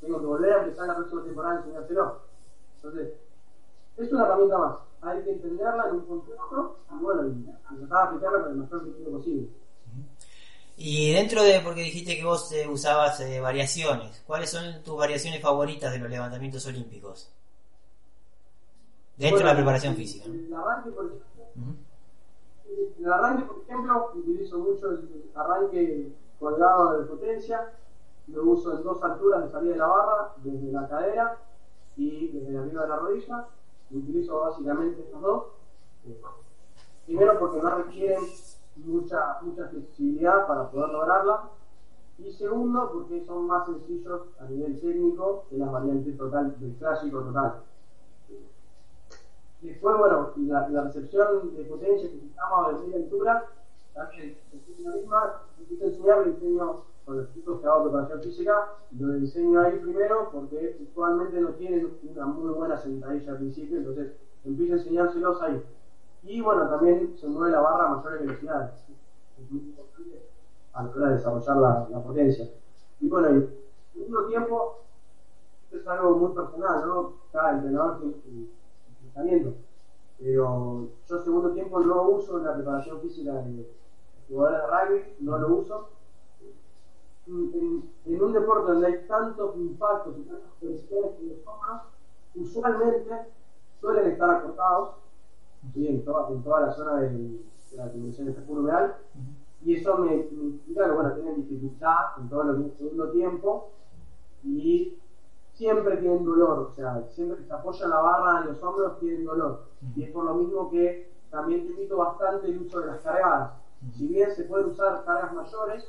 [0.00, 2.18] tengo que volver a empezar la próxima temporada a enseñárselo.
[2.76, 3.14] Entonces,
[3.96, 7.44] es una herramienta más hay que entenderla en un contexto y bueno, y
[7.86, 9.48] tratar de aplicarla con el mejor sentido posible.
[10.76, 15.42] Y dentro de, porque dijiste que vos eh, usabas eh, variaciones, ¿cuáles son tus variaciones
[15.42, 17.30] favoritas de los levantamientos olímpicos?
[19.20, 20.24] Dentro de la preparación física.
[20.30, 21.30] El arranque, por ejemplo,
[22.98, 27.70] el arranque, por ejemplo, utilizo mucho el arranque colgado de potencia,
[28.28, 31.36] lo uso en dos alturas de salida de la barra, desde la cadera
[31.96, 33.46] y desde arriba de la rodilla
[33.90, 35.44] utilizo básicamente estos dos.
[37.04, 38.22] Primero porque no requieren
[38.76, 41.50] mucha, mucha flexibilidad para poder lograrla.
[42.18, 47.20] Y segundo porque son más sencillos a nivel técnico que las variantes total, del clásico
[47.20, 47.62] total.
[49.62, 53.46] Después, bueno, la, recepción de potencia que utilizamos de media altura,
[53.94, 58.68] también es la misma, necesito enseñar diseño con los chicos que hago preparación física,
[58.98, 64.12] lo diseño ahí primero porque actualmente no tienen una muy buena sentadilla al principio, entonces
[64.44, 65.62] empiezo a enseñárselos ahí.
[66.22, 68.72] Y bueno, también se mueve la barra a mayores velocidades.
[69.38, 70.26] Es muy importante
[70.72, 71.56] a la hora de desarrollar
[71.90, 72.48] la, potencia.
[73.00, 73.46] Y bueno,
[73.94, 74.84] y al tiempo,
[75.70, 77.14] es algo muy personal, ¿no?
[77.32, 78.48] Cada entrenador tiene
[79.12, 79.54] pensamiento.
[80.18, 83.66] Pero yo segundo tiempo no uso la preparación física de
[84.28, 85.88] jugadores de rugby, no lo uso
[87.26, 91.82] en, un deporte donde hay tantos impactos y tantas presiones en los hombros,
[92.34, 93.10] usualmente
[93.80, 94.96] suelen estar acotados
[95.72, 95.86] ¿sí?
[95.86, 98.96] en, toda, en toda la zona de, de la Convención de Fútbol Real.
[99.64, 103.10] Y eso me, me implica que bueno, tienen dificultad en todo lo que es segundo
[103.10, 103.70] tiempo
[104.42, 104.98] y
[105.60, 109.26] siempre tienen dolor, o sea, siempre que se apoya la barra en los hombros tienen
[109.26, 109.64] dolor.
[109.94, 113.52] Y es por lo mismo que también limito bastante el uso de las cargadas.
[113.92, 115.86] Si bien se pueden usar cargas mayores,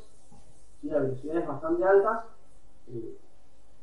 [0.83, 2.25] y a velocidades bastante altas,
[2.89, 3.17] eh,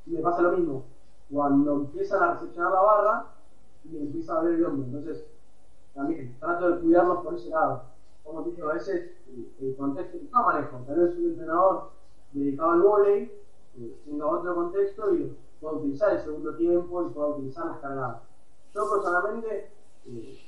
[0.05, 0.85] me pasa lo mismo.
[1.31, 3.27] Cuando empiezan a recepcionar la barra,
[3.85, 4.85] me empieza a ver el hombro.
[4.85, 5.25] Entonces,
[5.95, 7.85] también trato de cuidarlos por ese lado.
[8.25, 11.91] Como te digo, a veces eh, el contexto no manejo, tal vez un entrenador
[12.33, 13.23] dedicado al volei,
[13.79, 18.23] eh, tenga otro contexto y puedo utilizar el segundo tiempo y puedo utilizar las cargadas.
[18.75, 19.71] Yo personalmente,
[20.07, 20.39] eh,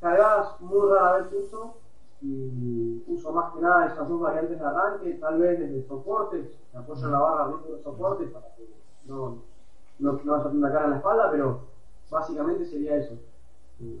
[0.00, 1.74] cargadas muy rara vez uso
[2.22, 6.76] y uso más que nada esas dos variantes de arranque, tal vez desde soportes, que
[6.76, 8.68] apoyo la barra dentro de soportes para que
[9.06, 9.42] no,
[9.98, 11.60] no, no vaya a tener una cara en la espalda, pero
[12.10, 13.14] básicamente sería eso.
[13.80, 14.00] Eh,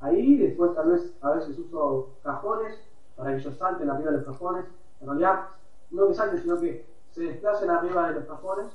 [0.00, 2.78] Ahí después tal vez a veces uso cajones
[3.16, 4.66] para que ellos salten arriba de los cajones.
[5.00, 5.48] En realidad,
[5.90, 8.66] no que salten, sino que se desplacen arriba de los cajones.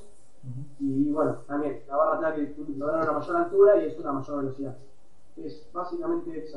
[0.80, 4.42] Y bueno, también la barra tiene que lograr una mayor altura y es una mayor
[4.42, 4.76] velocidad.
[5.36, 6.54] Es básicamente es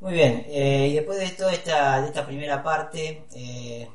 [0.00, 3.88] Muy bien, eh, y después de toda esta, de esta primera parte, eh,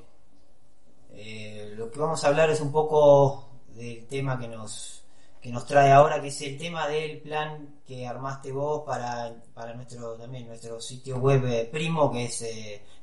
[1.11, 5.05] eh, lo que vamos a hablar es un poco del tema que nos,
[5.39, 9.75] que nos trae ahora, que es el tema del plan que armaste vos para, para
[9.75, 12.41] nuestro también nuestro sitio web primo, que es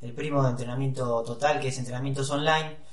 [0.02, 2.87] el primo de entrenamiento total, que es entrenamientos online.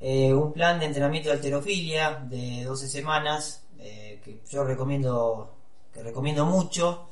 [0.00, 5.50] Eh, un plan de entrenamiento de alterofilia de 12 semanas, que yo recomiendo,
[5.92, 7.08] que recomiendo mucho.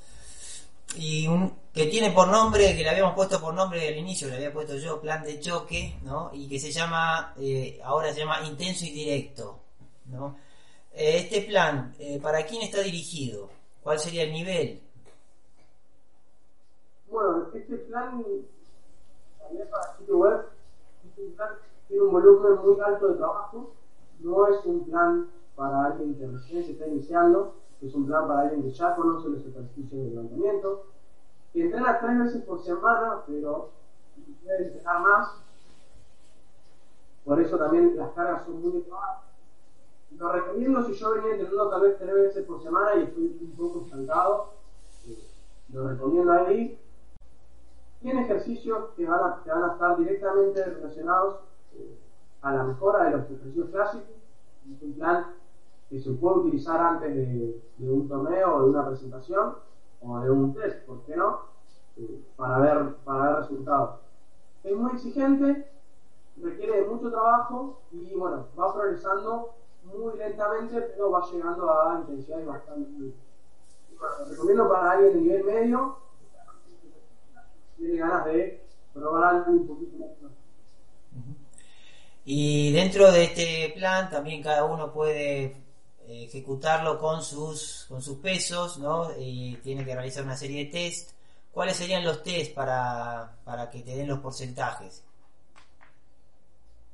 [0.96, 4.36] Y un, que tiene por nombre, que le habíamos puesto por nombre al inicio, le
[4.36, 6.30] había puesto yo, plan de choque, ¿no?
[6.32, 7.34] Y que se llama,
[7.84, 9.60] ahora se llama intenso y directo,
[10.06, 10.36] ¿no?
[10.98, 13.48] Eh, este plan, eh, ¿para quién está dirigido?
[13.84, 14.82] ¿Cuál sería el nivel?
[17.08, 18.24] Bueno, este plan,
[19.38, 20.40] también para sitio web,
[21.04, 21.50] es un plan
[21.88, 23.72] tiene un volumen muy alto de trabajo.
[24.20, 28.42] No es un plan para alguien que recién se está iniciando, es un plan para
[28.42, 30.86] alguien que ya conoce los ejercicios de levantamiento,
[31.52, 33.70] que entrena tres veces por semana, pero
[34.44, 35.28] puede entrenar más.
[37.24, 39.28] Por eso también las cargas son muy elevadas
[40.18, 43.56] lo recomiendo si yo venía entrenando tal vez tres veces por semana y estoy un
[43.56, 44.50] poco estancado.
[45.06, 45.24] Eh,
[45.72, 46.78] lo recomiendo ahí.
[48.00, 51.36] Tiene ejercicios que van a, que van a estar directamente relacionados
[52.42, 54.16] a la mejora de los ejercicios clásicos.
[54.70, 55.26] Es un plan
[55.88, 59.54] que se puede utilizar antes de, un torneo o de una presentación
[60.00, 61.40] o de un test, ¿por qué no?
[61.96, 64.00] Eh, para, ver, para ver resultados.
[64.62, 65.70] Es muy exigente,
[66.36, 72.46] requiere de mucho trabajo y bueno, va progresando muy lentamente, pero va llegando a intensidades
[72.46, 73.14] bastante.
[74.28, 75.96] Recomiendo para alguien de nivel medio,
[77.76, 80.37] tiene ganas de probar algo un poquito más.
[82.30, 88.18] Y dentro de este plan también cada uno puede eh, ejecutarlo con sus, con sus
[88.18, 89.08] pesos, ¿no?
[89.18, 91.12] Y tiene que realizar una serie de test.
[91.50, 95.02] ¿Cuáles serían los test para, para que te den los porcentajes?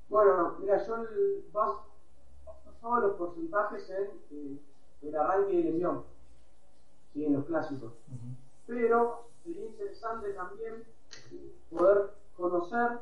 [0.09, 4.59] Bueno, mira, yo el, todos los porcentajes en eh,
[5.03, 6.05] el arranque y el envión,
[7.12, 7.25] ¿sí?
[7.25, 7.92] en los clásicos.
[8.68, 10.85] Pero sería interesante también
[11.73, 13.01] poder conocer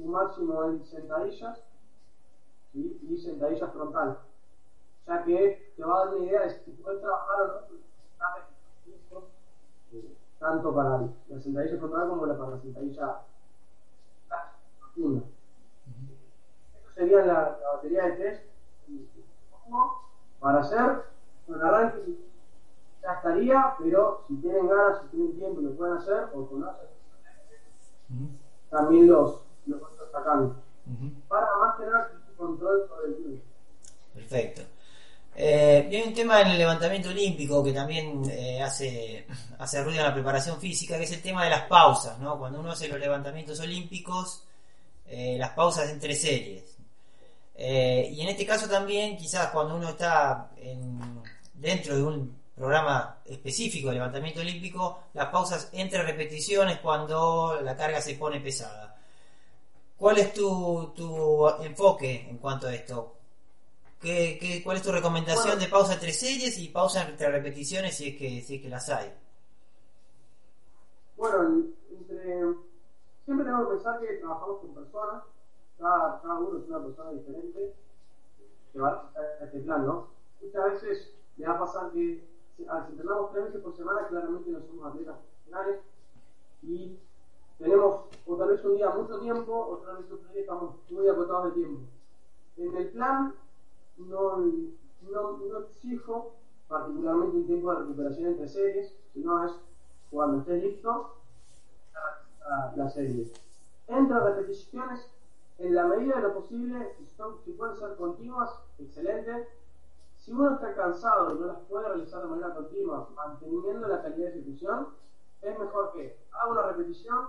[0.00, 1.62] un máximo en sentadillas
[2.72, 2.98] ¿sí?
[3.02, 4.16] y sentadillas frontales,
[5.06, 9.22] ya que te va a dar una idea de si puedes trabajar o no
[9.92, 13.18] eh, tanto para la sentadilla frontal como para la sentadilla
[14.78, 15.22] profunda.
[16.74, 18.42] Esto sería la, la batería de test
[20.38, 21.02] para hacer
[21.46, 22.14] un arranque
[23.02, 26.88] ya estaría, pero si tienen ganas, si tienen tiempo, lo pueden hacer o conocen.
[28.68, 29.40] También los,
[31.28, 33.44] Para más que nada control sobre el tiempo.
[34.14, 34.62] Perfecto.
[35.36, 39.26] Eh, hay un tema en el levantamiento olímpico que también eh, hace,
[39.58, 42.38] hace ruido en la preparación física, que es el tema de las pausas, ¿no?
[42.38, 44.44] Cuando uno hace los levantamientos olímpicos,
[45.06, 46.76] eh, las pausas entre series.
[47.54, 50.50] Eh, y en este caso también, quizás cuando uno está
[51.54, 58.00] dentro de un programa específico de levantamiento olímpico, las pausas entre repeticiones cuando la carga
[58.00, 58.99] se pone pesada.
[60.00, 63.16] ¿Cuál es tu, tu enfoque en cuanto a esto?
[64.00, 68.08] ¿Qué, qué, cuál es tu recomendación de pausa entre series y pausa entre repeticiones si
[68.08, 69.12] es que, si es que las hay?
[71.18, 72.46] Bueno, entre...
[73.26, 75.22] siempre tengo que pensar que trabajamos con personas
[75.78, 77.74] cada, cada uno es una persona diferente
[78.72, 80.08] que va a este plan, ¿no?
[80.40, 84.08] Muchas veces me va a pasar que si, ah, si entrenamos tres veces por semana,
[84.08, 85.80] claramente no somos atletas profesionales
[86.62, 86.98] y
[87.60, 91.08] tenemos o tal vez un día mucho tiempo, o tal vez otro día estamos muy
[91.08, 91.82] acotados de tiempo.
[92.56, 93.34] En el plan
[93.98, 96.32] no, no, no exijo
[96.68, 99.52] particularmente un tiempo de recuperación entre series, sino es
[100.10, 101.16] cuando estés listo,
[102.48, 103.30] la, la serie.
[103.86, 105.06] Entre repeticiones,
[105.58, 109.48] en la medida de lo posible, si, son, si pueden ser continuas, excelente.
[110.16, 114.32] Si uno está cansado y no las puede realizar de manera continua, manteniendo la calidad
[114.32, 114.88] de ejecución,
[115.42, 117.28] es mejor que haga una repetición,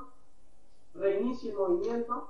[0.95, 2.29] reinicie el movimiento,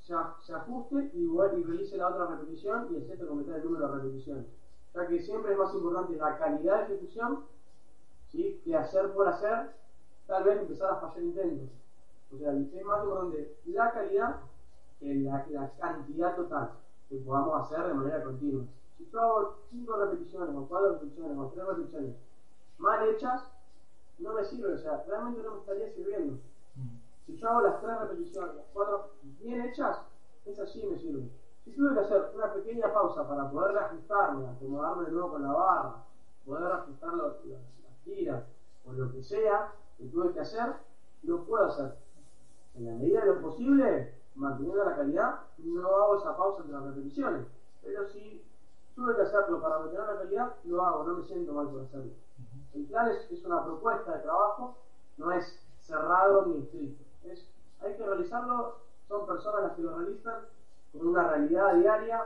[0.00, 3.94] se, se ajuste y, y, realice la otra repetición y etcétera, completar el número de
[3.94, 4.46] repeticiones.
[4.92, 7.40] Sea que siempre es más importante la calidad de ejecución
[8.30, 8.60] ¿sí?
[8.64, 9.70] que hacer por hacer,
[10.26, 11.68] tal vez empezar a fallar intentos.
[12.32, 14.40] O sea, es más importante la calidad
[14.98, 16.72] que la, la cantidad total
[17.08, 18.64] que podamos hacer de manera continua.
[18.96, 22.14] Si yo hago 5 repeticiones, o 4 repeticiones, o 3 repeticiones
[22.80, 23.42] mal hechas,
[24.18, 26.38] no me sirve, o sea, realmente no me estaría sirviendo.
[27.30, 30.00] Si yo hago las 3 repeticiones, las 4 bien hechas,
[30.44, 31.30] esas sí me sirven.
[31.64, 35.52] Si tuve que hacer una pequeña pausa para poder ajustarme, acomodarme de nuevo con la
[35.52, 35.94] barra,
[36.44, 38.44] poder ajustar los, los, las tiras,
[38.84, 40.74] o lo que sea que tuve que hacer,
[41.22, 41.98] lo puedo hacer.
[42.74, 46.84] En la medida de lo posible, manteniendo la calidad, no hago esa pausa entre las
[46.84, 47.46] repeticiones.
[47.84, 48.44] Pero si
[48.96, 52.10] tuve que hacerlo para mantener la calidad, lo hago, no me siento mal por hacerlo.
[52.74, 54.78] El plan es, es una propuesta de trabajo,
[55.16, 57.09] no es cerrado ni estricto.
[57.80, 58.76] Hay que realizarlo,
[59.08, 60.34] son personas las que lo realizan
[60.92, 62.24] con una realidad diaria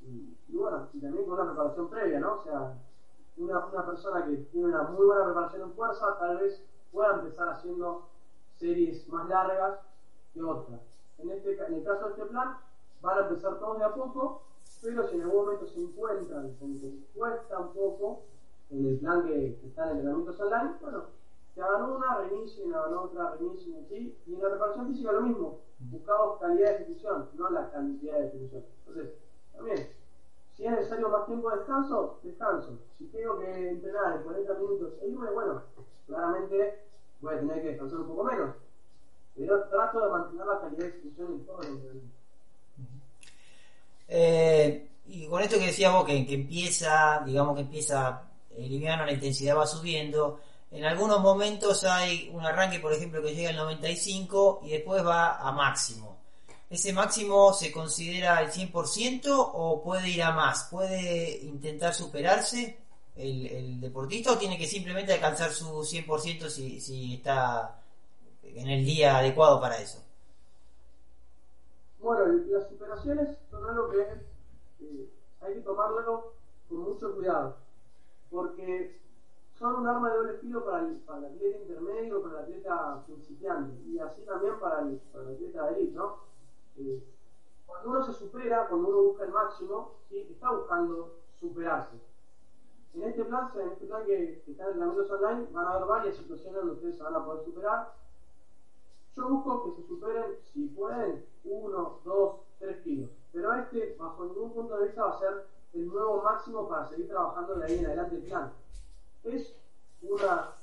[0.00, 2.34] y, y bueno, y también con una preparación previa, ¿no?
[2.34, 2.74] O sea,
[3.36, 7.48] una, una persona que tiene una muy buena preparación en fuerza tal vez pueda empezar
[7.48, 8.08] haciendo
[8.58, 9.78] series más largas
[10.34, 10.80] que otras.
[11.18, 12.56] En, este, en el caso de este plan,
[13.00, 14.42] van a empezar todos de a poco,
[14.82, 18.20] pero si en algún momento se encuentran con que cuesta un poco
[18.70, 21.04] en el plan que, que está en entrenamientos online, bueno,
[21.54, 24.16] se hagan una, reinicien, hagan otra, reinicien, ¿sí?
[24.26, 28.26] Y en la preparación física lo mismo, buscamos calidad de ejecución, no la cantidad de
[28.28, 28.64] ejecución.
[28.86, 29.14] Entonces,
[29.54, 29.88] también,
[30.56, 32.78] si es necesario más tiempo de descanso, descanso.
[32.98, 35.62] Si tengo que entrenar en 40 minutos e irme, bueno,
[36.06, 36.84] claramente
[37.20, 38.56] voy a tener que descansar un poco menos.
[39.34, 42.16] Pero trato de mantener la calidad de ejecución en todo el entrenamiento.
[44.08, 49.12] Eh, y con esto que decías vos, que, empieza, digamos que empieza el liviano, la
[49.12, 50.40] intensidad va subiendo.
[50.72, 55.36] En algunos momentos hay un arranque, por ejemplo, que llega al 95 y después va
[55.36, 56.16] a máximo.
[56.70, 60.68] ¿Ese máximo se considera el 100% o puede ir a más?
[60.70, 62.78] ¿Puede intentar superarse
[63.14, 67.82] el, deportista o tiene que simplemente alcanzar su 100% si, si está
[68.42, 70.02] en el día adecuado para eso?
[72.00, 75.08] Bueno, las superaciones son algo que eh,
[75.42, 76.32] hay que tomarlo
[76.70, 77.58] con mucho cuidado,
[78.30, 79.01] porque
[79.62, 83.04] son un arma de doble filo para el, para el atleta intermedio, para el atleta
[83.06, 86.16] principiante, y así también para el, para el atleta de elite, ¿no?
[86.78, 87.04] Eh,
[87.64, 90.26] cuando uno se supera, cuando uno busca el máximo, ¿sí?
[90.28, 91.96] está buscando superarse.
[92.94, 95.86] En este plan, en este plan que, que está en entrenamientos online, van a haber
[95.86, 97.94] varias situaciones donde ustedes se van a poder superar.
[99.16, 103.10] Yo busco que se superen, si pueden, uno, dos, tres kilos.
[103.32, 107.08] Pero este, bajo ningún punto de vista, va a ser el nuevo máximo para seguir
[107.08, 108.52] trabajando de ahí en adelante el plan.
[109.24, 109.54] Es
[110.02, 110.54] una,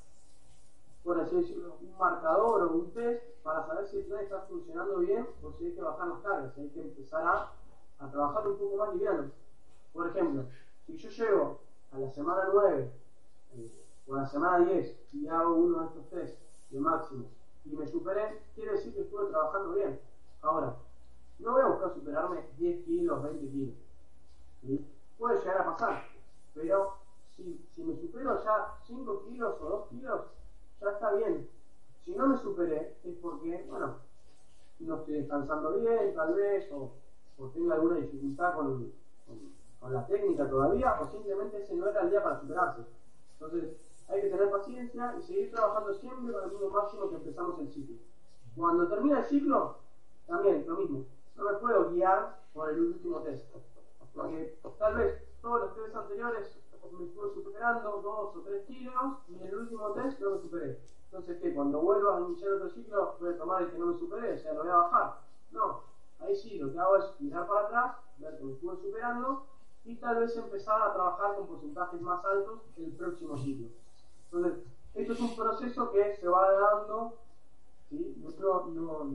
[1.04, 4.98] por así decirlo, un marcador o un test para saber si el plan está funcionando
[4.98, 7.52] bien o si hay que bajar las cargas, hay que empezar a,
[8.00, 9.32] a trabajar un poco más liviano.
[9.94, 10.44] Por ejemplo,
[10.86, 11.60] si yo llego
[11.92, 12.92] a la semana 9
[13.56, 13.72] eh,
[14.08, 17.26] o a la semana 10 y hago uno de estos test de máximo
[17.66, 20.00] y me superé, quiere decir que estuve trabajando bien.
[20.42, 20.76] Ahora,
[21.40, 23.76] no voy a buscar superarme 10 kilos, 20 kilos.
[25.18, 26.06] Puede llegar a pasar,
[26.54, 26.99] pero
[27.72, 30.22] si, me supero ya 5 kilos o 2 kilos,
[30.82, 31.50] ya está bien.
[32.06, 33.96] Si no me superé, es porque, bueno,
[34.80, 36.92] no estoy descansando bien, tal vez, o,
[37.38, 38.92] o tengo alguna dificultad con,
[39.26, 42.82] con, con, la técnica todavía, o simplemente ese no era el día para superarse.
[43.34, 43.76] Entonces,
[44.08, 47.70] hay que tener paciencia y seguir trabajando siempre con el mismo máximo que empezamos el
[47.70, 47.98] ciclo.
[48.56, 49.78] Cuando termina el ciclo,
[50.28, 51.06] también lo mismo.
[51.36, 53.46] No me puedo guiar por el último test.
[54.14, 56.60] Porque tal vez todos los test anteriores
[56.98, 60.80] me estuve superando dos o tres kilos y en el último test no me superé.
[61.06, 61.54] Entonces, ¿qué?
[61.54, 64.38] Cuando vuelvo a iniciar otro ciclo, voy a tomar el que no me superé, o
[64.38, 65.14] sea, lo voy a bajar.
[65.52, 65.82] No,
[66.20, 69.44] ahí sí, lo que hago es mirar para atrás, ver que me estuve superando
[69.86, 73.68] y tal vez empezar a trabajar con porcentajes más altos el próximo ciclo.
[74.32, 74.64] Entonces,
[74.94, 77.14] esto es un proceso que se va dando,
[77.90, 78.16] ¿sí?
[78.40, 79.08] no, no,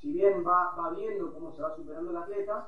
[0.00, 2.66] si bien va, va viendo cómo se va superando el atleta,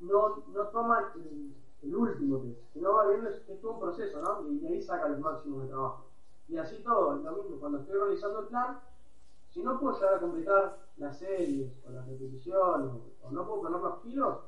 [0.00, 4.48] no, no toma el último test, sino va viendo es, es todo un proceso, ¿no?
[4.48, 6.06] Y, de ahí saca los máximos de trabajo.
[6.48, 8.78] Y así todo, lo mismo, cuando estoy realizando el plan,
[9.50, 12.90] si no puedo llegar a completar las series o las repeticiones
[13.22, 14.38] o, no puedo poner los kilos,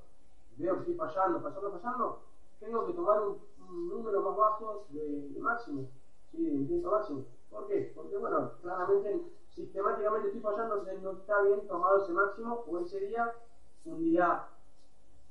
[0.56, 2.20] veo que estoy fallando, fallando, fallando,
[2.60, 3.48] tengo que tomar un,
[3.88, 5.88] número más bajo de, máximo,
[6.30, 6.42] ¿sí?
[6.42, 7.24] de intento máximo.
[7.50, 7.92] ¿Por qué?
[7.94, 13.30] Porque, bueno, claramente, sistemáticamente estoy fallando, no está bien tomado ese máximo o ese día,
[13.84, 14.46] un día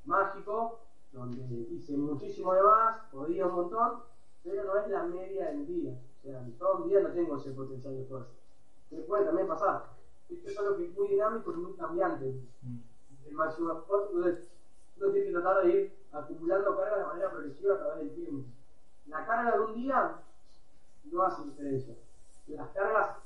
[0.06, 0.80] mágico,
[1.18, 4.04] donde hice muchísimo de más, podía un montón,
[4.44, 6.00] pero no es la media del día.
[6.20, 8.32] O sea, todo el día no tengo ese potencial de fuerza
[8.90, 9.86] que puede también pasar.
[10.30, 12.36] Esto es algo que es muy dinámico y muy cambiante.
[13.28, 14.44] El máximo esfuerzo, entonces
[14.98, 18.48] uno tiene que tratar de ir acumulando carga de manera progresiva a través del tiempo.
[19.08, 20.16] La carga de un día
[21.12, 21.96] no hace diferencia.
[22.48, 23.18] Las cargas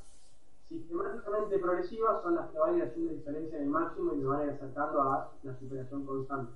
[0.68, 4.26] sistemáticamente progresivas son las que van a ir haciendo diferencia en el máximo y me
[4.26, 6.54] van a ir acercando a la superación constante.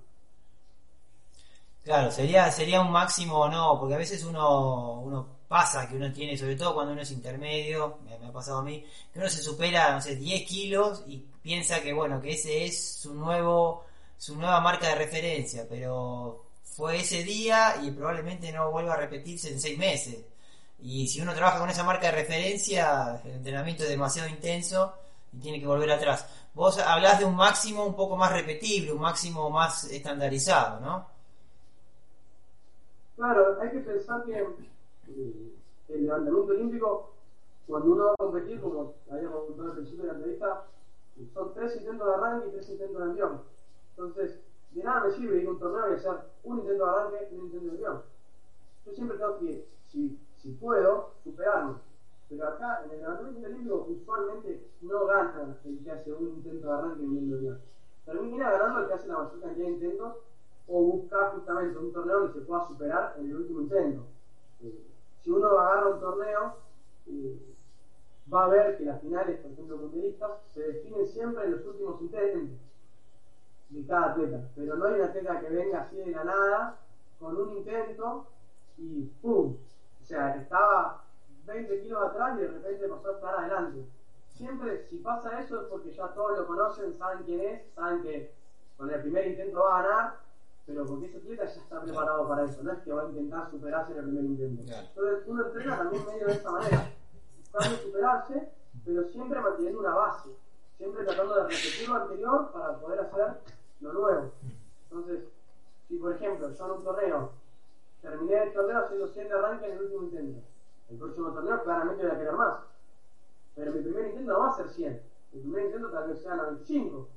[1.86, 6.12] Claro, sería, sería un máximo o no, porque a veces uno, uno pasa que uno
[6.12, 8.84] tiene, sobre todo cuando uno es intermedio, me, ha pasado a mí,
[9.14, 12.96] que uno se supera, no sé, 10 kilos y piensa que, bueno, que ese es
[13.02, 13.86] su nuevo,
[14.18, 19.50] su nueva marca de referencia, pero fue ese día y probablemente no vuelva a repetirse
[19.50, 20.26] en 6 meses.
[20.80, 24.92] Y si uno trabaja con esa marca de referencia, el entrenamiento es demasiado intenso
[25.32, 26.26] y tiene que volver atrás.
[26.56, 31.15] Vos hablás de un máximo un poco más repetible, un máximo más estandarizado, ¿no?
[33.16, 34.46] Claro, hay que pensar que
[35.88, 37.14] el levantamiento olímpico,
[37.66, 40.66] cuando uno va a competir, como habíamos contado al principio de la entrevista,
[41.34, 43.42] son tres intentos de arranque y tres intentos de avión.
[43.92, 44.40] Entonces,
[44.72, 46.12] de nada me sirve ir a un torneo y hacer
[46.44, 48.02] un intento de arranque y un intento de avión.
[48.86, 51.76] Yo siempre tengo que, si, si puedo, superarme.
[52.28, 56.74] Pero acá, en el levantamiento olímpico, usualmente no gana el que hace un intento de
[56.74, 57.62] arranque y un intento de avión.
[58.04, 60.16] Termina ganando el que hace la mayor cantidad de intentos
[60.68, 64.06] o buscar justamente un torneo donde se pueda superar en el último intento.
[64.62, 64.86] Eh,
[65.22, 66.56] si uno agarra un torneo,
[67.08, 67.56] eh,
[68.34, 72.02] va a ver que las finales, por ejemplo, mundialistas, se definen siempre en los últimos
[72.02, 72.58] intentos
[73.70, 74.50] de cada atleta.
[74.56, 76.80] Pero no hay una atleta que venga así de la nada,
[77.20, 78.28] con un intento
[78.78, 79.56] y ¡pum!
[80.02, 81.04] O sea, estaba
[81.46, 83.86] 20 kilos atrás y de repente pasó a estar adelante.
[84.28, 88.32] Siempre, si pasa eso, es porque ya todos lo conocen, saben quién es, saben que
[88.78, 90.25] con el primer intento va a ganar
[90.66, 93.50] pero porque ese atleta ya está preparado para eso, no es que va a intentar
[93.52, 94.62] superarse en el primer intento.
[94.62, 96.92] Entonces uno entrena también medio de esta manera,
[97.38, 98.50] buscando superarse,
[98.84, 100.30] pero siempre manteniendo una base,
[100.78, 103.34] siempre tratando de repetir lo anterior para poder hacer
[103.82, 104.32] lo nuevo.
[104.90, 105.24] Entonces,
[105.88, 107.30] si por ejemplo yo en un torneo
[108.02, 110.40] terminé el torneo haciendo 100 arranques en el último intento,
[110.90, 112.60] el próximo torneo claramente voy a querer más,
[113.56, 115.02] pero mi primer intento no va a ser 100,
[115.34, 117.08] el primer intento tal vez sea 95,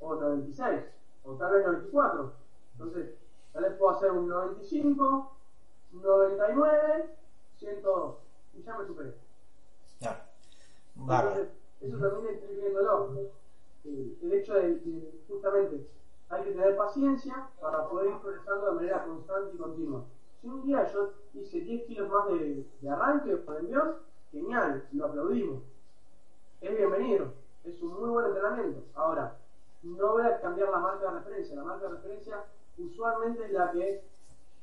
[0.00, 0.82] o 96,
[1.24, 2.43] o tal vez 94
[2.74, 3.14] entonces,
[3.52, 5.32] tal vez puedo hacer un 95,
[5.92, 7.10] 99,
[7.58, 8.14] 102.
[8.54, 9.14] Y ya me superé.
[9.98, 10.18] Claro.
[10.96, 11.48] Entonces,
[11.80, 13.14] eso también estoy viéndolo.
[13.84, 15.86] Eh, el hecho de, justamente
[16.30, 20.04] hay que tener paciencia para poder ir progresando de manera constante y continua.
[20.40, 23.96] Si un día yo hice 10 kilos más de, de arranque por envión,
[24.32, 25.62] genial, lo aplaudimos.
[26.60, 28.84] Es bienvenido, es un muy buen entrenamiento.
[28.94, 29.36] Ahora,
[29.84, 31.56] no voy a cambiar la marca de referencia.
[31.56, 32.44] La marca de referencia
[32.78, 34.04] usualmente es la que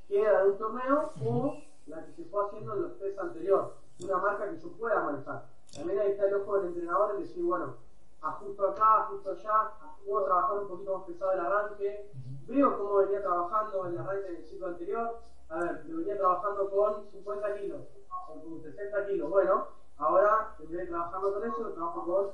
[0.08, 1.58] queda de un torneo o
[1.88, 3.72] la que se fue haciendo en los test anteriores,
[4.04, 5.46] una marca que yo pueda manejar.
[5.76, 7.76] También ahí está el ojo del entrenador en decir, bueno,
[8.22, 9.72] ajusto acá, ajusto allá,
[10.06, 12.12] puedo trabajar un poquito más pesado el arranque,
[12.48, 17.10] veo cómo venía trabajando el arranque del ciclo anterior, a ver, lo venía trabajando con
[17.12, 17.82] 50 kilos,
[18.30, 22.32] o con 60 kilos, bueno, ahora en vez de trabajando con eso, lo trabajo con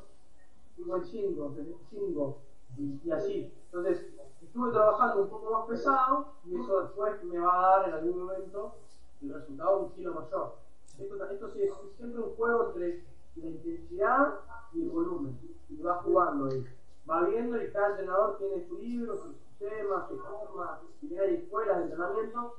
[0.75, 2.37] 55, 75
[2.77, 3.53] y, y así.
[3.65, 4.07] Entonces,
[4.41, 8.25] estuve trabajando un poco más pesado y eso después me va a dar en algún
[8.25, 8.75] momento
[9.21, 10.55] el resultado un kilo mayor.
[10.97, 13.03] Esto, esto sí es siempre un juego entre
[13.35, 14.39] la intensidad
[14.73, 15.39] y el volumen.
[15.69, 16.65] Y va jugando ahí.
[17.09, 20.79] Va viendo y cada entrenador tiene su libro, su sistema, su forma.
[20.99, 22.55] Si bien hay escuelas de entrenamiento,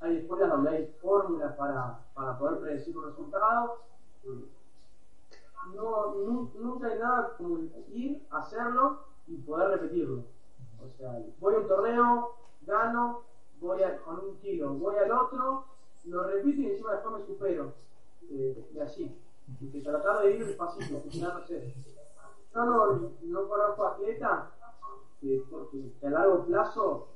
[0.00, 3.76] hay escuelas donde hay fórmulas para, para poder predecir un resultado.
[6.24, 7.58] No, nunca hay nada como
[7.92, 10.24] ir, hacerlo y poder repetirlo.
[10.78, 13.22] O sea, voy a un torneo, gano,
[13.60, 15.64] voy con un kilo, voy al otro,
[16.04, 17.72] lo repito y encima después me supero.
[18.30, 19.16] Eh, y así.
[19.60, 21.74] Y que tratar de ir despacito, no sé.
[22.54, 24.50] Yo no, no conozco atleta
[25.20, 25.44] que,
[26.00, 27.08] que a largo plazo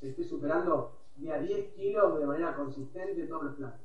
[0.00, 3.80] se esté superando de a 10 kilos de manera consistente todos los planos.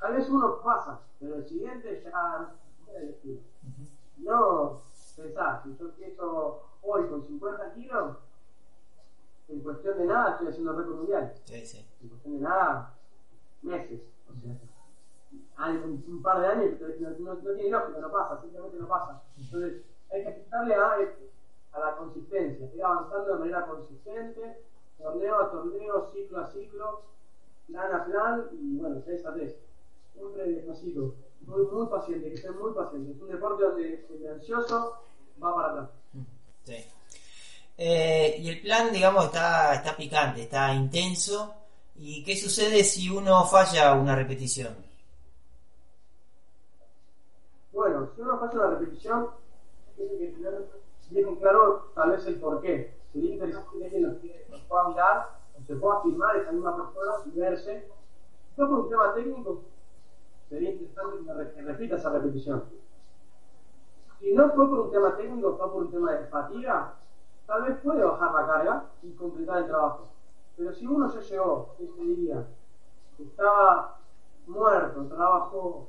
[0.00, 2.54] Tal vez uno pasa, pero el siguiente ya
[4.18, 4.82] no
[5.16, 8.16] pensá, si yo empiezo hoy con 50 kilos,
[9.48, 11.32] en cuestión de nada estoy haciendo récord mundial.
[11.44, 11.86] Sí, sí.
[12.02, 12.94] En cuestión de nada,
[13.62, 14.00] meses.
[14.28, 14.56] O sea,
[15.56, 18.88] hay un, un par de años no, no, no tiene lógica, no pasa, simplemente no
[18.88, 19.22] pasa.
[19.36, 21.24] Entonces, hay que apostarle a, esto,
[21.72, 24.62] a la consistencia, ir avanzando de manera consistente,
[24.98, 27.02] torneo a torneo, ciclo a ciclo,
[27.66, 29.58] plan a plan y bueno, tres a tres.
[30.14, 31.14] Siempre despacito,
[31.48, 33.16] muy, muy paciente, que estén muy pacientes.
[33.16, 34.96] Es un deporte donde el ansioso
[35.42, 35.90] va para atrás.
[36.64, 36.84] Sí.
[37.76, 41.54] Eh, y el plan, digamos, está, está picante, está intenso.
[41.96, 44.76] ¿Y qué sucede si uno falla una repetición?
[47.72, 49.28] Bueno, si uno falla una repetición,
[49.96, 50.68] tiene que tener
[51.10, 52.94] bien claro tal vez el porqué.
[53.12, 54.16] Sería interesante que nos,
[54.50, 57.88] nos pueda mirar o se pueda filmar esa misma persona y verse.
[58.56, 59.62] No por un tema técnico,
[60.48, 62.64] sería interesante que, re- que repita esa repetición.
[64.20, 66.94] Si no fue por un tema técnico, fue por un tema de fatiga,
[67.46, 70.08] tal vez puede bajar la carga y completar el trabajo.
[70.56, 72.44] Pero si uno ya llegó ese día,
[73.18, 73.98] estaba
[74.46, 75.88] muerto, trabajó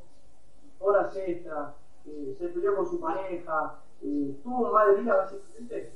[0.80, 1.72] horas extras,
[2.06, 5.92] eh, se peleó con su pareja, eh, tuvo un mal día básicamente,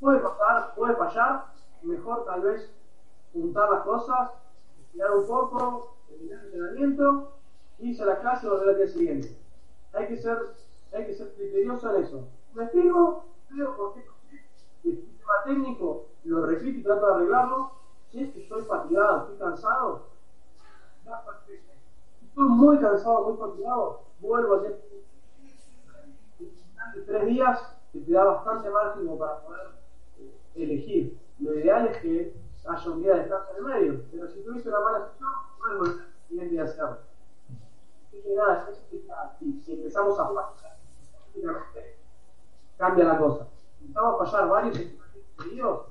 [0.00, 1.46] puede pasar, puede fallar,
[1.82, 2.70] mejor tal vez
[3.32, 4.30] juntar las cosas,
[4.80, 7.33] estirar un poco, terminar el entrenamiento,
[8.00, 9.34] a la clase volver al día siguiente.
[9.92, 10.36] Hay que ser,
[10.92, 12.26] hay que ser criterioso en eso.
[12.54, 14.04] Me explico, creo por qué
[14.84, 17.68] el sistema técnico, lo repito y trato de arreglarlo.
[18.10, 20.00] Si es que estoy fatigado, estoy cansado,
[22.22, 24.74] estoy muy cansado, muy fatigado, vuelvo a hacer
[27.06, 27.58] tres días
[27.92, 29.66] que te da bastante como para poder
[30.18, 31.12] eh, elegir.
[31.38, 32.32] Lo ideal es que
[32.66, 35.28] haya un día de descanso en el medio, pero si tuviste una mala sesión,
[35.58, 36.96] vuelvo a hacerlo.
[38.06, 40.76] Así que nada, es- es- si, empezamos a fallar,
[42.76, 43.46] cambia la cosa.
[43.80, 44.78] Empezamos a fallar varios
[45.38, 45.86] seguidos,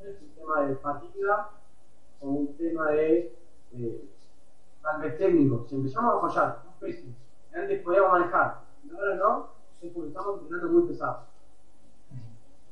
[0.00, 1.50] es un tema de fatiga
[2.20, 3.36] o un tema de
[3.72, 4.10] eh,
[4.82, 5.66] tal vez técnico.
[5.68, 7.14] Si empezamos a fallar, es pésimo.
[7.54, 9.48] Antes podíamos manejar, y ahora no,
[9.80, 11.20] es porque estamos entrenando muy pesado.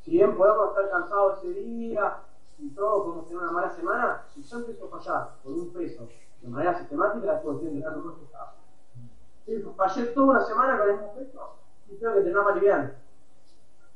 [0.02, 2.18] Si bien podemos estar cansados ese día
[2.58, 6.08] y todo, podemos tener una mala semana, si yo empiezo a fallar por un peso
[6.42, 8.63] de manera sistemática, después estoy entrenando muy pesado.
[9.76, 11.58] Fallé toda una semana con el mismo peso
[11.90, 12.90] y tengo que entrenar más liviano.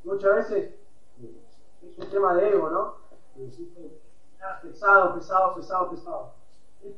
[0.04, 0.74] Muchas veces
[1.82, 2.94] es un tema de ego, ¿no?
[3.34, 6.38] Entrenar pesado, pesado, pesado, pesado.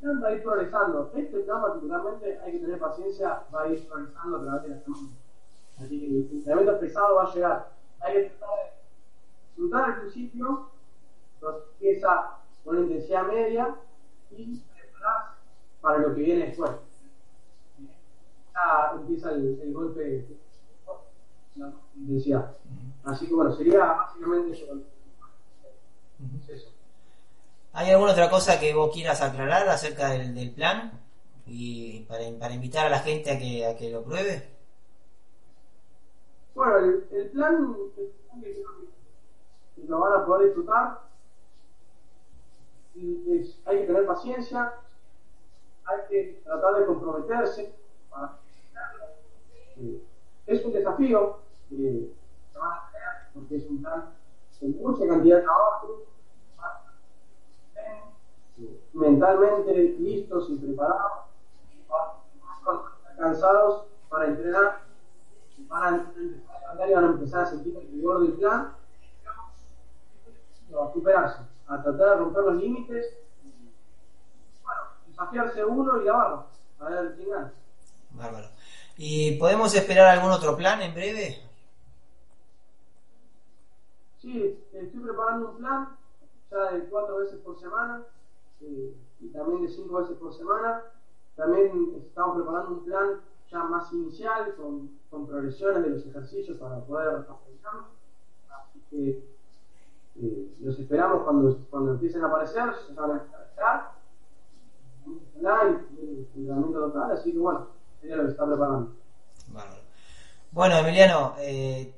[0.01, 1.12] Plan va a ir progresando.
[1.14, 4.80] Este plan particularmente hay que tener paciencia, va a ir progresando a través de la
[4.80, 5.09] semana.
[5.78, 7.72] Así que el entrenamiento pesado va a llegar.
[8.01, 8.70] Hay que tratar de
[9.46, 10.70] disfrutar al principio,
[11.34, 13.76] entonces empieza con una intensidad media
[14.30, 15.38] y prepararse
[15.80, 16.89] para lo que viene después.
[18.61, 20.26] Ya empieza el, el golpe de
[21.96, 22.56] intensidad.
[23.04, 24.66] Así que bueno, sería básicamente eso.
[26.42, 26.68] Es eso.
[27.72, 30.92] ¿Hay alguna otra cosa que vos quieras aclarar acerca del, del plan?
[31.46, 34.48] Y para, para invitar a la gente a que, a que lo pruebe.
[36.54, 37.74] Bueno, el, el plan
[38.42, 38.64] que
[39.88, 41.00] lo van a poder disfrutar.
[42.94, 44.72] Y es- hay que tener paciencia,
[45.86, 47.72] hay que tratar de comprometerse
[48.11, 48.36] para
[49.80, 50.02] eh,
[50.46, 52.10] es un desafío que
[52.52, 54.04] se van a tener porque es un plan
[54.58, 56.02] con mucha cantidad de trabajo
[58.58, 61.20] eh, mentalmente listos y preparados
[63.16, 64.80] cansados para entrenar
[65.68, 66.06] empezar,
[66.76, 68.74] van a empezar a sentir el rigor del plan
[70.78, 73.16] a superarse, a tratar de romper los límites
[74.62, 76.44] bueno, desafiarse uno y la
[76.78, 77.52] a ver gana
[78.10, 78.48] Bárbaro.
[79.03, 81.38] ¿Y podemos esperar algún otro plan en breve?
[84.18, 85.96] Sí, estoy preparando un plan
[86.51, 88.03] ya de cuatro veces por semana
[88.61, 90.82] eh, y también de cinco veces por semana.
[91.34, 97.24] También estamos preparando un plan ya más inicial con, progresiones de los ejercicios para poder
[97.26, 97.86] aprovecharlos.
[98.51, 99.24] Así que
[100.16, 103.92] eh, los esperamos cuando, cuando empiecen a aparecer, se van a estar.
[105.38, 107.79] Online, el entrenamiento total, así que bueno,
[110.53, 111.94] Bueno, Emiliano, eh,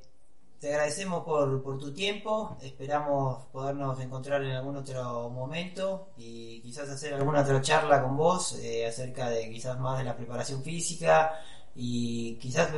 [0.61, 2.57] te agradecemos por, por tu tiempo.
[2.62, 8.59] Esperamos podernos encontrar en algún otro momento y quizás hacer alguna otra charla con vos
[8.61, 11.40] eh, acerca de quizás más de la preparación física
[11.74, 12.70] y quizás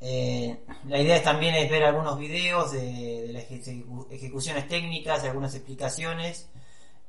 [0.00, 5.54] eh, la idea es también es ver algunos videos de, las ejecu- ejecuciones técnicas, algunas
[5.54, 6.48] explicaciones,